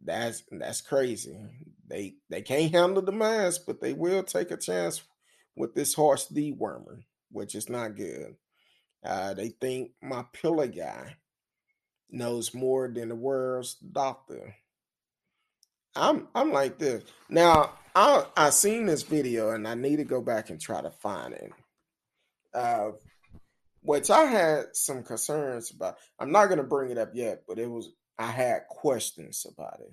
that's 0.04 0.44
that's 0.52 0.82
crazy. 0.82 1.38
They 1.88 2.16
they 2.30 2.42
can't 2.42 2.72
handle 2.74 3.02
the 3.02 3.12
mask, 3.12 3.62
but 3.66 3.82
they 3.82 3.94
will 3.94 4.24
take 4.24 4.52
a 4.52 4.58
chance 4.58 5.02
with 5.56 5.74
this 5.74 5.94
horse 5.94 6.28
dewormer, 6.28 7.02
which 7.32 7.56
is 7.56 7.70
not 7.70 7.96
good. 7.96 8.36
Uh, 9.04 9.34
they 9.34 9.50
think 9.50 9.92
my 10.02 10.26
pillow 10.34 10.68
guy 10.68 11.16
knows 12.10 12.54
more 12.54 12.88
than 12.88 13.10
the 13.10 13.16
world's 13.16 13.76
doctor. 13.76 14.56
I'm 15.96 16.28
I'm 16.36 16.52
like 16.52 16.78
this. 16.78 17.04
Now 17.30 17.74
I 17.96 18.26
I 18.36 18.50
seen 18.52 18.86
this 18.86 19.04
video 19.04 19.52
and 19.52 19.68
I 19.68 19.74
need 19.74 19.98
to 19.98 20.04
go 20.04 20.22
back 20.22 20.50
and 20.50 20.62
try 20.62 20.82
to 20.82 20.92
find 20.92 21.34
it. 21.34 21.52
Uh 22.54 22.92
which 23.82 24.10
I 24.10 24.26
had 24.26 24.76
some 24.76 25.04
concerns 25.04 25.72
about. 25.72 25.98
I'm 26.20 26.32
not 26.32 26.48
gonna 26.48 26.64
bring 26.64 26.92
it 26.92 26.98
up 26.98 27.12
yet, 27.14 27.44
but 27.48 27.58
it 27.58 27.70
was 27.70 27.90
I 28.20 28.32
had 28.32 28.68
questions 28.68 29.46
about 29.50 29.80
it. 29.80 29.92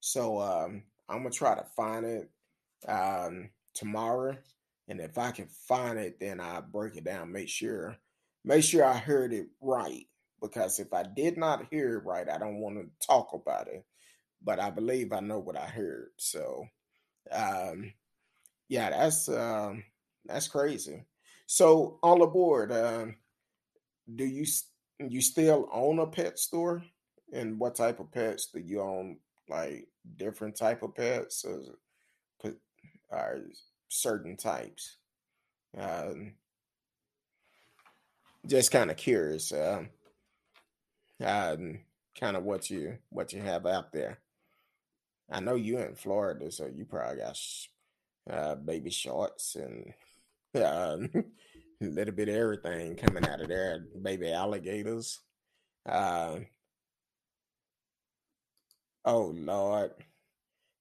So 0.00 0.40
um 0.40 0.82
I'm 1.08 1.18
gonna 1.18 1.30
try 1.30 1.54
to 1.54 1.64
find 1.76 2.04
it 2.04 2.30
um 2.86 3.50
tomorrow. 3.74 4.36
And 4.88 5.00
if 5.00 5.16
I 5.18 5.30
can 5.30 5.46
find 5.68 5.98
it, 5.98 6.18
then 6.18 6.40
I'll 6.40 6.62
break 6.62 6.96
it 6.96 7.04
down, 7.04 7.32
make 7.32 7.48
sure 7.48 7.96
make 8.44 8.64
sure 8.64 8.84
I 8.84 8.96
heard 8.98 9.32
it 9.32 9.48
right. 9.60 10.06
Because 10.40 10.78
if 10.78 10.92
I 10.94 11.02
did 11.02 11.36
not 11.36 11.66
hear 11.70 11.98
it 11.98 12.04
right, 12.04 12.28
I 12.28 12.38
don't 12.38 12.60
want 12.60 12.76
to 12.76 13.06
talk 13.06 13.32
about 13.34 13.68
it 13.68 13.84
but 14.42 14.58
I 14.60 14.70
believe 14.70 15.12
I 15.12 15.20
know 15.20 15.38
what 15.38 15.56
I 15.56 15.66
heard. 15.66 16.10
So, 16.16 16.66
um, 17.30 17.92
yeah, 18.68 18.90
that's 18.90 19.28
um, 19.28 19.84
that's 20.24 20.48
crazy. 20.48 21.04
So, 21.46 21.98
all 22.02 22.22
aboard. 22.22 22.72
Um, 22.72 23.16
do 24.14 24.24
you 24.24 24.44
you 24.98 25.20
still 25.20 25.68
own 25.72 25.98
a 25.98 26.06
pet 26.06 26.38
store? 26.38 26.82
And 27.32 27.58
what 27.58 27.76
type 27.76 28.00
of 28.00 28.10
pets 28.10 28.50
do 28.52 28.60
you 28.60 28.80
own? 28.80 29.18
Like 29.48 29.88
different 30.16 30.56
type 30.56 30.82
of 30.82 30.94
pets, 30.94 31.44
or, 31.44 32.50
or 33.10 33.40
certain 33.88 34.36
types? 34.36 34.98
Um, 35.76 36.34
just 38.46 38.70
kind 38.70 38.90
of 38.90 38.96
curious. 38.96 39.52
Um, 39.52 39.88
um, 41.24 41.80
kind 42.18 42.36
of 42.36 42.44
what 42.44 42.70
you 42.70 42.98
what 43.10 43.32
you 43.32 43.40
have 43.40 43.66
out 43.66 43.92
there. 43.92 44.18
I 45.30 45.40
know 45.40 45.54
you 45.54 45.78
in 45.78 45.94
Florida, 45.94 46.50
so 46.50 46.66
you 46.66 46.84
probably 46.84 47.18
got 47.18 47.38
uh, 48.30 48.54
baby 48.56 48.90
shorts 48.90 49.56
and 49.56 49.92
uh, 50.54 50.98
a 51.14 51.84
little 51.84 52.14
bit 52.14 52.28
of 52.28 52.34
everything 52.34 52.96
coming 52.96 53.26
out 53.26 53.40
of 53.40 53.48
there. 53.48 53.86
Baby 54.02 54.32
alligators. 54.32 55.20
Uh, 55.86 56.40
oh 59.04 59.32
Lord, 59.34 59.92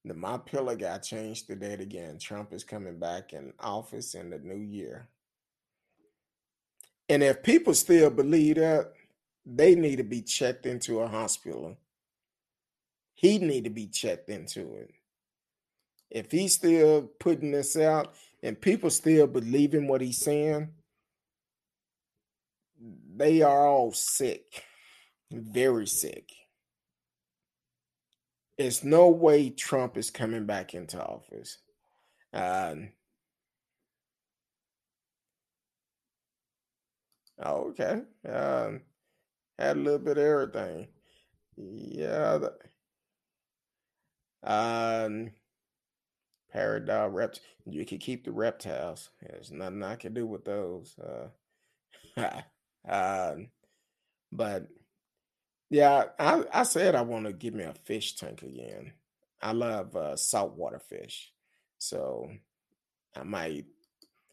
the 0.05 0.13
my 0.13 0.37
pillow 0.37 0.75
got 0.75 1.03
changed 1.03 1.47
date 1.59 1.81
again. 1.81 2.17
Trump 2.17 2.53
is 2.53 2.63
coming 2.63 2.97
back 2.97 3.33
in 3.33 3.53
office 3.59 4.15
in 4.15 4.29
the 4.29 4.39
new 4.39 4.59
year. 4.59 5.07
And 7.09 7.23
if 7.23 7.43
people 7.43 7.73
still 7.73 8.09
believe 8.09 8.55
that, 8.55 8.93
they 9.45 9.75
need 9.75 9.97
to 9.97 10.03
be 10.03 10.21
checked 10.21 10.65
into 10.65 10.99
a 10.99 11.07
hospital 11.07 11.77
he 13.19 13.37
need 13.37 13.65
to 13.65 13.69
be 13.69 13.87
checked 13.87 14.29
into 14.29 14.75
it. 14.75 14.91
If 16.09 16.31
he's 16.31 16.55
still 16.55 17.11
putting 17.19 17.51
this 17.51 17.75
out 17.75 18.13
and 18.41 18.59
people 18.59 18.89
still 18.89 19.27
believing 19.27 19.89
what 19.89 19.99
he's 19.99 20.23
saying, 20.23 20.69
they 23.13 23.41
are 23.41 23.67
all 23.67 23.91
sick, 23.91 24.63
very 25.29 25.85
sick. 25.85 26.31
It's 28.57 28.85
no 28.85 29.09
way 29.09 29.49
Trump 29.49 29.97
is 29.97 30.09
coming 30.09 30.45
back 30.45 30.73
into 30.73 31.03
office. 31.03 31.57
Um, 32.31 32.93
okay. 37.43 38.01
Um, 38.27 38.81
had 39.57 39.77
a 39.77 39.79
little 39.79 39.99
bit 39.99 40.17
of 40.17 40.23
everything. 40.23 40.87
Yeah. 41.57 42.39
Um, 44.43 45.31
Paradise 46.51 47.11
reps. 47.11 47.39
You 47.65 47.85
can 47.85 47.99
keep 47.99 48.23
the 48.25 48.31
reptiles. 48.31 49.09
There's 49.21 49.51
nothing 49.51 49.83
I 49.83 49.95
can 49.95 50.13
do 50.13 50.25
with 50.25 50.45
those. 50.45 50.95
Uh, 52.17 52.41
um, 52.89 53.49
but 54.31 54.67
yeah, 55.69 56.05
I, 56.17 56.43
I 56.51 56.63
said 56.63 56.95
I 56.95 57.01
want 57.01 57.25
to 57.25 57.33
give 57.33 57.53
me 57.53 57.63
a 57.63 57.73
fish 57.85 58.15
tank 58.15 58.41
again. 58.41 58.93
I 59.41 59.51
love 59.51 59.95
uh, 59.95 60.15
saltwater 60.15 60.79
fish, 60.79 61.31
so 61.77 62.29
I 63.15 63.23
might. 63.23 63.65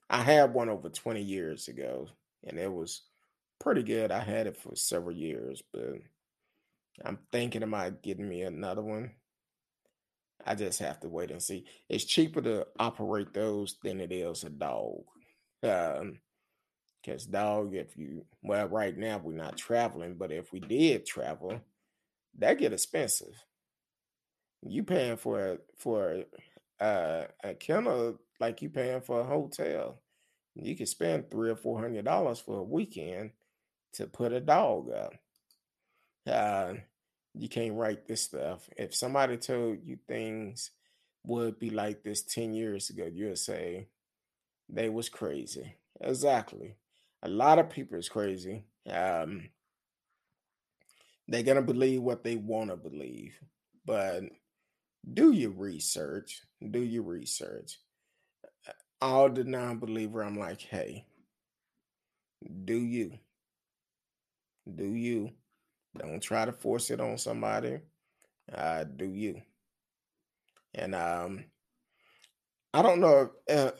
I 0.08 0.22
had 0.22 0.54
one 0.54 0.68
over 0.68 0.88
twenty 0.88 1.22
years 1.22 1.68
ago, 1.68 2.08
and 2.46 2.58
it 2.58 2.72
was 2.72 3.02
pretty 3.60 3.82
good. 3.82 4.10
I 4.10 4.20
had 4.20 4.46
it 4.46 4.56
for 4.56 4.74
several 4.76 5.16
years, 5.16 5.62
but 5.72 5.94
I'm 7.04 7.18
thinking 7.32 7.62
about 7.62 8.02
getting 8.02 8.28
me 8.28 8.42
another 8.42 8.82
one 8.82 9.12
I 10.44 10.54
just 10.54 10.78
have 10.78 11.00
to 11.00 11.08
wait 11.08 11.30
and 11.30 11.42
see. 11.42 11.64
It's 11.88 12.04
cheaper 12.04 12.40
to 12.42 12.66
operate 12.78 13.34
those 13.34 13.76
than 13.82 14.00
it 14.00 14.12
is 14.12 14.44
a 14.44 14.50
dog. 14.50 15.02
Um, 15.62 16.20
because 17.02 17.26
dog, 17.26 17.74
if 17.74 17.96
you 17.96 18.24
well, 18.42 18.66
right 18.68 18.96
now 18.96 19.18
we're 19.18 19.32
not 19.32 19.56
traveling, 19.56 20.14
but 20.16 20.32
if 20.32 20.52
we 20.52 20.58
did 20.58 21.06
travel, 21.06 21.60
that 22.38 22.58
get 22.58 22.72
expensive. 22.72 23.44
You 24.62 24.82
paying 24.82 25.16
for 25.16 25.58
for 25.78 26.24
uh, 26.80 27.24
a 27.44 27.54
kennel 27.54 28.18
like 28.40 28.60
you 28.60 28.70
paying 28.70 29.02
for 29.02 29.20
a 29.20 29.24
hotel. 29.24 30.00
You 30.60 30.76
can 30.76 30.86
spend 30.86 31.30
three 31.30 31.50
or 31.50 31.56
four 31.56 31.80
hundred 31.80 32.04
dollars 32.04 32.40
for 32.40 32.58
a 32.58 32.64
weekend 32.64 33.30
to 33.94 34.06
put 34.06 34.32
a 34.32 34.40
dog 34.40 34.90
up. 34.90 35.14
Uh, 36.26 36.74
you 37.34 37.48
can't 37.48 37.74
write 37.74 38.06
this 38.06 38.22
stuff. 38.22 38.68
If 38.76 38.94
somebody 38.94 39.36
told 39.36 39.78
you 39.84 39.98
things 40.08 40.70
would 41.24 41.58
be 41.58 41.70
like 41.70 42.02
this 42.02 42.22
10 42.22 42.54
years 42.54 42.90
ago, 42.90 43.08
you'd 43.12 43.38
say 43.38 43.88
they 44.68 44.88
was 44.88 45.08
crazy. 45.08 45.76
Exactly. 46.00 46.76
A 47.22 47.28
lot 47.28 47.58
of 47.58 47.70
people 47.70 47.98
is 47.98 48.08
crazy. 48.08 48.64
Um, 48.88 49.50
they're 51.28 51.42
going 51.42 51.56
to 51.56 51.62
believe 51.62 52.02
what 52.02 52.24
they 52.24 52.36
want 52.36 52.70
to 52.70 52.76
believe. 52.76 53.34
But 53.84 54.24
do 55.12 55.32
your 55.32 55.50
research. 55.50 56.42
Do 56.70 56.80
your 56.80 57.02
research. 57.02 57.78
All 59.00 59.28
the 59.28 59.44
non 59.44 59.78
believer, 59.78 60.22
I'm 60.22 60.38
like, 60.38 60.60
hey, 60.60 61.04
do 62.64 62.76
you? 62.76 63.18
Do 64.74 64.84
you? 64.84 65.30
Don't 65.98 66.20
try 66.20 66.44
to 66.44 66.52
force 66.52 66.90
it 66.90 67.00
on 67.00 67.18
somebody. 67.18 67.80
Uh, 68.52 68.84
do 68.84 69.06
you? 69.06 69.40
And 70.74 70.94
um, 70.94 71.44
I 72.74 72.82
don't 72.82 73.00
know. 73.00 73.30
Uh, 73.48 73.70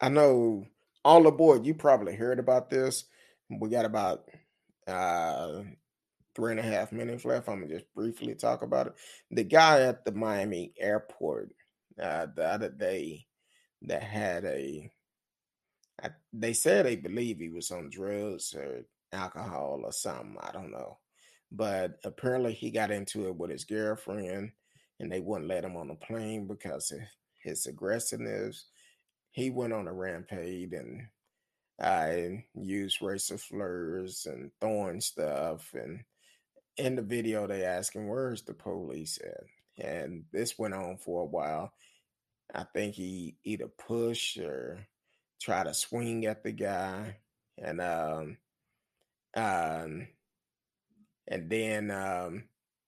I 0.00 0.08
know 0.08 0.66
all 1.04 1.26
aboard. 1.26 1.66
You 1.66 1.74
probably 1.74 2.14
heard 2.14 2.38
about 2.38 2.70
this. 2.70 3.04
We 3.48 3.68
got 3.68 3.84
about 3.84 4.24
uh, 4.86 5.62
three 6.34 6.52
and 6.52 6.60
a 6.60 6.64
half 6.64 6.92
minutes 6.92 7.24
left. 7.24 7.48
I'm 7.48 7.60
gonna 7.60 7.72
just 7.72 7.92
briefly 7.94 8.34
talk 8.34 8.62
about 8.62 8.88
it. 8.88 8.94
The 9.30 9.44
guy 9.44 9.82
at 9.82 10.04
the 10.04 10.12
Miami 10.12 10.72
airport 10.78 11.52
uh, 12.00 12.26
the 12.34 12.44
other 12.44 12.70
day 12.70 13.26
that 13.82 14.02
had 14.02 14.44
a, 14.44 14.90
I, 16.02 16.10
they 16.32 16.52
said 16.52 16.86
they 16.86 16.96
believe 16.96 17.38
he 17.38 17.48
was 17.48 17.70
on 17.70 17.90
drugs 17.90 18.54
or 18.54 18.84
alcohol 19.12 19.82
or 19.84 19.92
something. 19.92 20.36
I 20.40 20.52
don't 20.52 20.70
know. 20.70 20.98
But 21.52 21.98
apparently, 22.04 22.52
he 22.52 22.70
got 22.70 22.90
into 22.90 23.26
it 23.26 23.36
with 23.36 23.50
his 23.50 23.64
girlfriend, 23.64 24.52
and 25.00 25.10
they 25.10 25.20
wouldn't 25.20 25.48
let 25.48 25.64
him 25.64 25.76
on 25.76 25.88
the 25.88 25.94
plane 25.94 26.46
because 26.46 26.92
of 26.92 27.00
his 27.42 27.66
aggressiveness. 27.66 28.66
He 29.32 29.50
went 29.50 29.72
on 29.72 29.88
a 29.88 29.92
rampage 29.92 30.72
and 30.72 31.06
I 31.80 32.44
used 32.54 33.00
racial 33.00 33.38
slurs 33.38 34.26
and 34.26 34.50
throwing 34.60 35.00
stuff. 35.00 35.72
And 35.74 36.04
in 36.76 36.96
the 36.96 37.02
video, 37.02 37.46
they 37.46 37.64
him, 37.94 38.08
"Where's 38.08 38.42
the 38.42 38.54
police 38.54 39.18
at?" 39.24 39.44
And 39.84 40.24
this 40.32 40.58
went 40.58 40.74
on 40.74 40.98
for 40.98 41.22
a 41.22 41.26
while. 41.26 41.72
I 42.54 42.64
think 42.64 42.94
he 42.94 43.36
either 43.44 43.68
push 43.68 44.36
or 44.38 44.86
try 45.40 45.64
to 45.64 45.74
swing 45.74 46.26
at 46.26 46.42
the 46.42 46.52
guy, 46.52 47.16
and 47.58 47.80
um, 47.80 48.36
um, 49.36 50.08
and 51.28 51.48
then 51.48 51.90
um, 51.90 52.44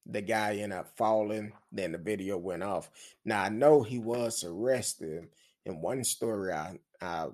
the 0.06 0.20
guy 0.20 0.56
ended 0.56 0.78
up 0.78 0.96
falling. 0.96 1.52
Then 1.70 1.92
the 1.92 1.98
video 1.98 2.38
went 2.38 2.62
off. 2.62 2.90
Now 3.24 3.42
I 3.42 3.48
know 3.48 3.82
he 3.82 3.98
was 3.98 4.44
arrested. 4.44 5.28
In 5.64 5.80
one 5.80 6.02
story 6.02 6.52
I 6.52 6.78
I, 7.00 7.28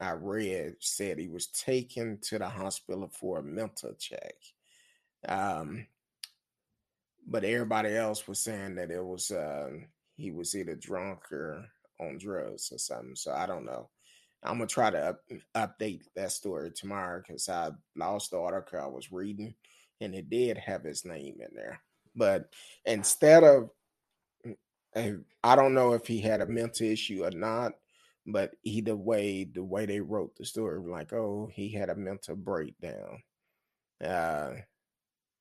I 0.00 0.10
read 0.12 0.76
said 0.80 1.18
he 1.18 1.28
was 1.28 1.46
taken 1.46 2.18
to 2.22 2.38
the 2.38 2.48
hospital 2.48 3.08
for 3.08 3.38
a 3.38 3.42
mental 3.42 3.94
check. 3.94 4.34
Um, 5.26 5.86
but 7.26 7.44
everybody 7.44 7.96
else 7.96 8.26
was 8.26 8.40
saying 8.40 8.74
that 8.74 8.90
it 8.90 9.04
was 9.04 9.30
uh, 9.30 9.70
he 10.22 10.30
was 10.30 10.54
either 10.54 10.76
drunk 10.76 11.32
or 11.32 11.64
on 12.00 12.16
drugs 12.18 12.70
or 12.72 12.78
something. 12.78 13.16
So 13.16 13.32
I 13.32 13.46
don't 13.46 13.64
know. 13.64 13.90
I'm 14.44 14.58
gonna 14.58 14.66
try 14.66 14.90
to 14.90 15.08
up, 15.10 15.20
update 15.56 16.02
that 16.14 16.32
story 16.32 16.70
tomorrow 16.70 17.22
because 17.26 17.48
I 17.48 17.70
lost 17.96 18.30
the 18.30 18.38
article 18.38 18.80
I 18.80 18.86
was 18.86 19.12
reading, 19.12 19.54
and 20.00 20.14
it 20.14 20.30
did 20.30 20.58
have 20.58 20.84
his 20.84 21.04
name 21.04 21.36
in 21.40 21.54
there. 21.54 21.80
But 22.14 22.52
instead 22.84 23.42
of, 23.42 23.70
mm, 24.96 25.24
I 25.42 25.56
don't 25.56 25.74
know 25.74 25.92
if 25.94 26.06
he 26.06 26.20
had 26.20 26.40
a 26.40 26.46
mental 26.46 26.86
issue 26.86 27.24
or 27.24 27.30
not. 27.30 27.72
But 28.24 28.54
either 28.62 28.94
way, 28.94 29.42
the 29.42 29.64
way 29.64 29.84
they 29.84 29.98
wrote 29.98 30.36
the 30.36 30.44
story, 30.44 30.78
like, 30.78 31.12
oh, 31.12 31.50
he 31.52 31.70
had 31.70 31.90
a 31.90 31.96
mental 31.96 32.36
breakdown. 32.36 33.20
Uh, 34.00 34.52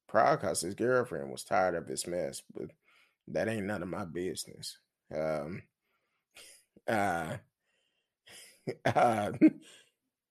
probably 0.08 0.38
because 0.38 0.62
his 0.62 0.74
girlfriend 0.74 1.30
was 1.32 1.44
tired 1.44 1.76
of 1.76 1.88
his 1.88 2.08
mess, 2.08 2.42
but 2.56 2.72
that 3.30 3.48
ain't 3.48 3.66
none 3.66 3.84
of 3.84 3.90
my 3.90 4.06
business. 4.06 4.78
Um, 5.16 5.64
uh, 6.88 7.38
uh, 8.86 9.32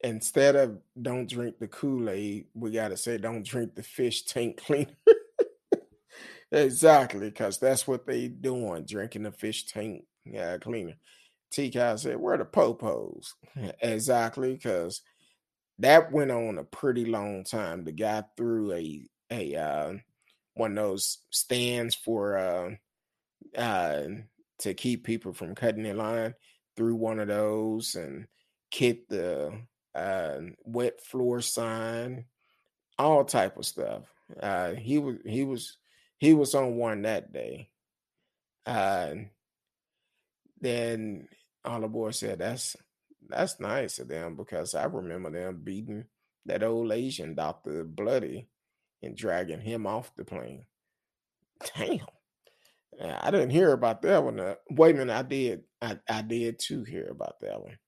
instead 0.03 0.57
of 0.57 0.79
don't 1.01 1.29
drink 1.29 1.59
the 1.59 1.69
Kool 1.69 2.11
Aid, 2.11 2.47
we 2.55 2.71
got 2.71 2.89
to 2.89 2.97
say 2.97 3.19
don't 3.19 3.47
drink 3.47 3.75
the 3.75 3.83
fish 3.83 4.25
tank 4.25 4.63
cleaner. 4.65 4.97
exactly, 6.53 7.31
because 7.31 7.59
that's 7.59 7.87
what 7.87 8.07
they 8.07 8.29
doing, 8.29 8.85
drinking 8.85 9.25
the 9.25 9.33
fish 9.33 9.67
tank 9.67 10.05
uh, 10.39 10.59
cleaner. 10.61 10.95
T. 11.51 11.71
said, 11.73 12.17
"Where 12.17 12.39
the 12.39 12.45
popos?" 12.45 13.33
exactly, 13.81 14.55
because 14.55 15.03
that 15.81 16.13
went 16.13 16.31
on 16.31 16.59
a 16.59 16.65
pretty 16.65 17.05
long 17.07 17.43
time. 17.45 17.85
The 17.85 17.93
guy 17.93 18.23
threw 18.37 18.73
a 18.73 19.09
a 19.33 19.57
uh, 19.57 19.93
one 20.61 20.77
of 20.77 20.85
those 20.85 21.19
stands 21.31 21.95
for 21.95 22.37
uh, 22.37 22.71
uh, 23.59 24.03
to 24.59 24.75
keep 24.75 25.05
people 25.05 25.33
from 25.33 25.55
cutting 25.55 25.87
in 25.87 25.97
line 25.97 26.35
through 26.77 26.97
one 26.97 27.19
of 27.19 27.29
those 27.29 27.95
and 27.95 28.27
kicked 28.71 29.09
the 29.09 29.53
uh, 29.95 30.37
wet 30.65 31.01
floor 31.01 31.41
sign, 31.41 32.27
all 32.99 33.25
type 33.25 33.57
of 33.57 33.65
stuff. 33.65 34.03
Uh, 34.41 34.75
he 34.75 34.99
was 34.99 35.17
he 35.25 35.45
was 35.45 35.79
he 36.19 36.35
was 36.35 36.55
on 36.55 36.77
one 36.77 37.03
that 37.03 37.33
day. 37.33 37.71
Uh, 38.67 39.15
then 40.61 41.27
all 41.65 41.81
the 41.81 41.89
boys 41.89 42.19
said 42.19 42.39
that's 42.39 42.77
that's 43.29 43.59
nice 43.61 43.99
of 43.99 44.09
them 44.09 44.37
because 44.37 44.75
I 44.75 44.85
remember 44.85 45.31
them 45.31 45.63
beating 45.65 46.05
that 46.45 46.63
old 46.63 46.93
Asian 46.93 47.35
doctor 47.35 47.83
bloody 47.83 48.50
and 49.03 49.17
dragging 49.17 49.61
him 49.61 49.87
off 49.87 50.15
the 50.17 50.25
plane. 50.25 50.65
Damn. 51.77 52.01
I 53.03 53.31
didn't 53.31 53.51
hear 53.51 53.73
about 53.73 54.03
that 54.03 54.23
one. 54.23 54.39
Uh, 54.39 54.57
wait 54.71 54.95
a 54.95 54.99
minute, 54.99 55.15
I 55.15 55.23
did. 55.23 55.63
I, 55.81 55.99
I 56.09 56.23
did 56.23 56.59
too 56.59 56.85
hear 56.85 57.09
about 57.09 57.41
that 57.41 57.63
one. 57.63 57.79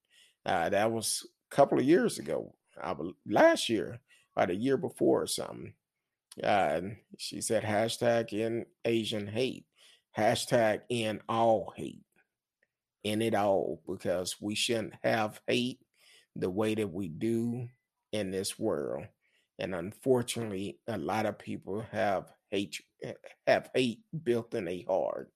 Uh, 0.47 0.71
that 0.71 0.91
was 0.91 1.27
a 1.51 1.55
couple 1.55 1.79
of 1.79 1.85
years 1.85 2.19
ago. 2.19 2.55
I 2.83 2.95
last 3.27 3.69
year 3.69 4.01
about 4.35 4.51
a 4.51 4.55
year 4.55 4.77
before 4.77 5.23
or 5.23 5.27
something. 5.27 5.75
Uh, 6.43 6.81
she 7.19 7.43
said 7.43 7.63
hashtag 7.63 8.33
in 8.33 8.65
Asian 8.87 9.27
hate, 9.27 9.67
hashtag 10.17 10.81
in 10.89 11.21
all 11.29 11.75
hate, 11.77 12.07
in 13.05 13.21
it 13.21 13.35
all 13.35 13.83
because 13.87 14.37
we 14.41 14.55
shouldn't 14.55 14.95
have 15.03 15.41
hate 15.47 15.81
the 16.35 16.49
way 16.49 16.75
that 16.75 16.91
we 16.91 17.09
do 17.09 17.69
in 18.13 18.31
this 18.31 18.59
world. 18.59 19.05
And 19.63 19.77
unfortunately, 19.77 20.81
a 20.89 20.99
lot 20.99 21.25
of 21.25 21.39
people 21.39 21.87
have 21.93 22.33
hate 22.51 22.83
eh, 23.05 23.13
have 23.47 23.71
hate 23.73 24.01
built 24.25 24.55
in 24.55 24.65
their 24.65 24.81
heart 24.89 25.31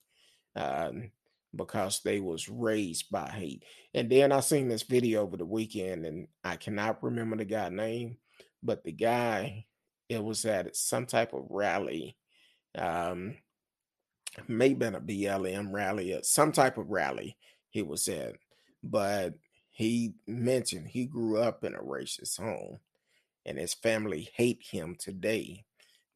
um, 0.57 1.13
because 1.55 2.01
they 2.01 2.19
was 2.19 2.49
raised 2.49 3.09
by 3.09 3.31
hate. 3.31 3.63
And 3.95 4.11
then 4.11 4.33
I 4.33 4.41
seen 4.41 4.67
this 4.67 4.83
video 4.83 5.23
over 5.23 5.37
the 5.37 5.47
weekend, 5.47 6.05
and 6.05 6.27
I 6.43 6.57
cannot 6.57 7.05
remember 7.05 7.37
the 7.37 7.45
guy 7.45 7.69
name, 7.69 8.17
but 8.65 8.83
the 8.83 8.91
guy 8.91 9.65
it 10.09 10.23
was 10.23 10.45
at 10.45 10.75
some 10.75 11.07
type 11.07 11.33
of 11.33 11.47
rally, 11.49 12.17
um, 12.77 13.37
maybe 14.49 14.87
a 14.87 14.91
BLM 14.91 15.73
rally, 15.73 16.19
some 16.23 16.51
type 16.51 16.79
of 16.79 16.91
rally 16.91 17.37
he 17.71 17.83
was 17.83 18.09
at, 18.09 18.35
but 18.83 19.35
he 19.71 20.15
mentioned 20.27 20.89
he 20.89 21.07
grew 21.07 21.39
up 21.39 21.63
in 21.63 21.77
a 21.77 21.79
racist 21.79 22.41
home 22.41 22.81
and 23.47 23.59
his 23.59 23.73
family 23.73 24.29
hate 24.35 24.63
him 24.63 24.97
today 24.99 25.65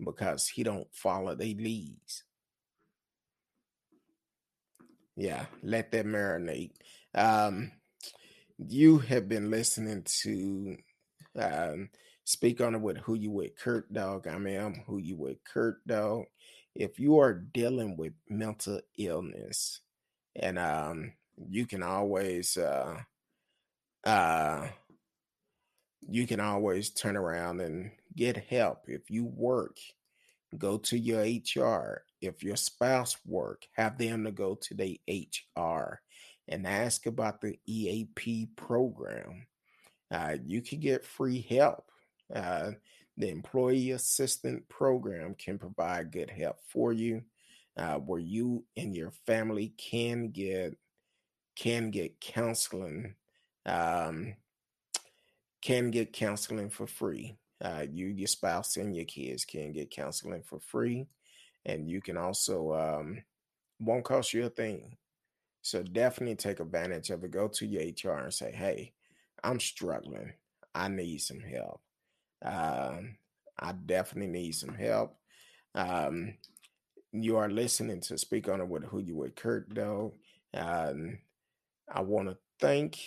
because 0.05 0.49
he 0.49 0.62
don't 0.62 0.88
follow 0.93 1.35
their 1.35 1.49
leads. 1.49 2.25
Yeah, 5.16 5.47
let 5.62 5.93
that 5.93 6.05
marinate. 6.05 6.73
Um, 7.14 7.73
you 8.59 8.99
have 8.99 9.29
been 9.29 9.51
listening 9.51 10.03
to 10.23 10.77
um, 11.38 11.88
Speak 12.31 12.61
on 12.61 12.77
it 12.77 12.81
with 12.81 12.97
who 12.99 13.14
you 13.14 13.33
with 13.33 13.57
Kurt 13.57 13.93
Dog. 13.93 14.29
I 14.29 14.35
I'm 14.35 14.85
who 14.87 14.99
you 14.99 15.16
with 15.16 15.43
Kurt 15.43 15.85
Dog. 15.85 16.27
If 16.77 17.01
you 17.01 17.19
are 17.19 17.35
dealing 17.35 17.97
with 17.97 18.12
mental 18.29 18.81
illness, 18.97 19.81
and 20.37 20.57
um, 20.57 21.12
you 21.49 21.66
can 21.66 21.83
always 21.83 22.57
uh, 22.57 23.01
uh, 24.05 24.69
you 26.09 26.27
can 26.27 26.41
always 26.41 26.91
turn 26.91 27.17
around 27.17 27.61
and 27.61 27.91
get 28.17 28.37
help. 28.37 28.85
If 28.87 29.11
you 29.11 29.25
work, 29.25 29.79
go 30.57 30.79
to 30.79 30.99
your 30.99 31.23
HR. 31.23 32.03
If 32.21 32.43
your 32.43 32.57
spouse 32.57 33.17
work, 33.27 33.67
have 33.77 33.99
them 33.99 34.25
to 34.25 34.33
go 34.33 34.57
to 34.63 34.75
the 34.75 35.01
HR 35.09 36.01
and 36.49 36.67
ask 36.67 37.07
about 37.07 37.41
the 37.41 37.59
EAP 37.67 38.49
program. 38.57 39.47
Uh, 40.11 40.37
you 40.45 40.61
can 40.61 40.81
get 40.81 41.05
free 41.05 41.47
help. 41.49 41.85
Uh, 42.35 42.73
the 43.17 43.29
Employee 43.29 43.91
Assistant 43.93 44.69
Program 44.69 45.35
can 45.35 45.59
provide 45.59 46.11
good 46.11 46.31
help 46.31 46.57
for 46.69 46.93
you, 46.93 47.23
uh, 47.77 47.97
where 47.97 48.21
you 48.21 48.65
and 48.77 48.97
your 48.97 49.13
family 49.27 49.75
can 49.77 50.31
get 50.31 50.77
can 51.57 51.91
get 51.91 52.21
counseling 52.21 53.15
um, 53.67 54.35
can 55.62 55.90
get 55.90 56.12
counseling 56.12 56.70
for 56.70 56.87
free. 56.87 57.37
Uh, 57.62 57.85
you, 57.90 58.07
your 58.07 58.27
spouse, 58.27 58.77
and 58.77 58.96
your 58.96 59.05
kids 59.05 59.44
can 59.44 59.73
get 59.73 59.90
counseling 59.90 60.42
for 60.42 60.61
free, 60.61 61.07
and 61.66 61.90
you 61.90 62.01
can 62.01 62.16
also 62.16 62.73
um, 62.73 63.23
won't 63.79 64.05
cost 64.05 64.33
you 64.33 64.46
a 64.46 64.49
thing. 64.49 64.96
So 65.62 65.83
definitely 65.83 66.37
take 66.37 66.61
advantage 66.61 67.11
of 67.11 67.23
it. 67.23 67.33
Go 67.33 67.49
to 67.49 67.66
your 67.66 67.83
HR 67.83 68.18
and 68.18 68.33
say, 68.33 68.51
"Hey, 68.53 68.94
I'm 69.44 69.61
struggling. 69.61 70.33
I 70.75 70.88
need 70.88 71.18
some 71.18 71.40
help. 71.40 71.83
Um, 72.42 73.16
I 73.59 73.73
definitely 73.73 74.33
need 74.33 74.53
some 74.53 74.75
help." 74.75 75.16
Um, 75.75 76.38
you 77.12 77.37
are 77.37 77.51
listening 77.51 78.01
to 78.03 78.16
Speak 78.16 78.49
on 78.49 78.61
It 78.61 78.68
with 78.68 78.85
Who 78.85 79.01
You 79.01 79.16
With 79.16 79.35
Kurt, 79.35 79.66
though. 79.75 80.14
Um, 80.55 81.18
I 81.92 82.01
want 82.03 82.29
to 82.29 82.38
thank 82.61 82.99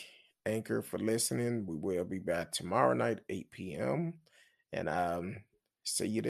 Anchor 0.45 0.81
for 0.81 0.99
listening. 0.99 1.65
We 1.65 1.75
will 1.75 2.05
be 2.05 2.19
back 2.19 2.51
tomorrow 2.51 2.93
night, 2.93 3.19
8 3.29 3.51
p.m. 3.51 4.15
And 4.71 4.89
um, 4.89 5.37
see 5.83 6.07
you. 6.07 6.21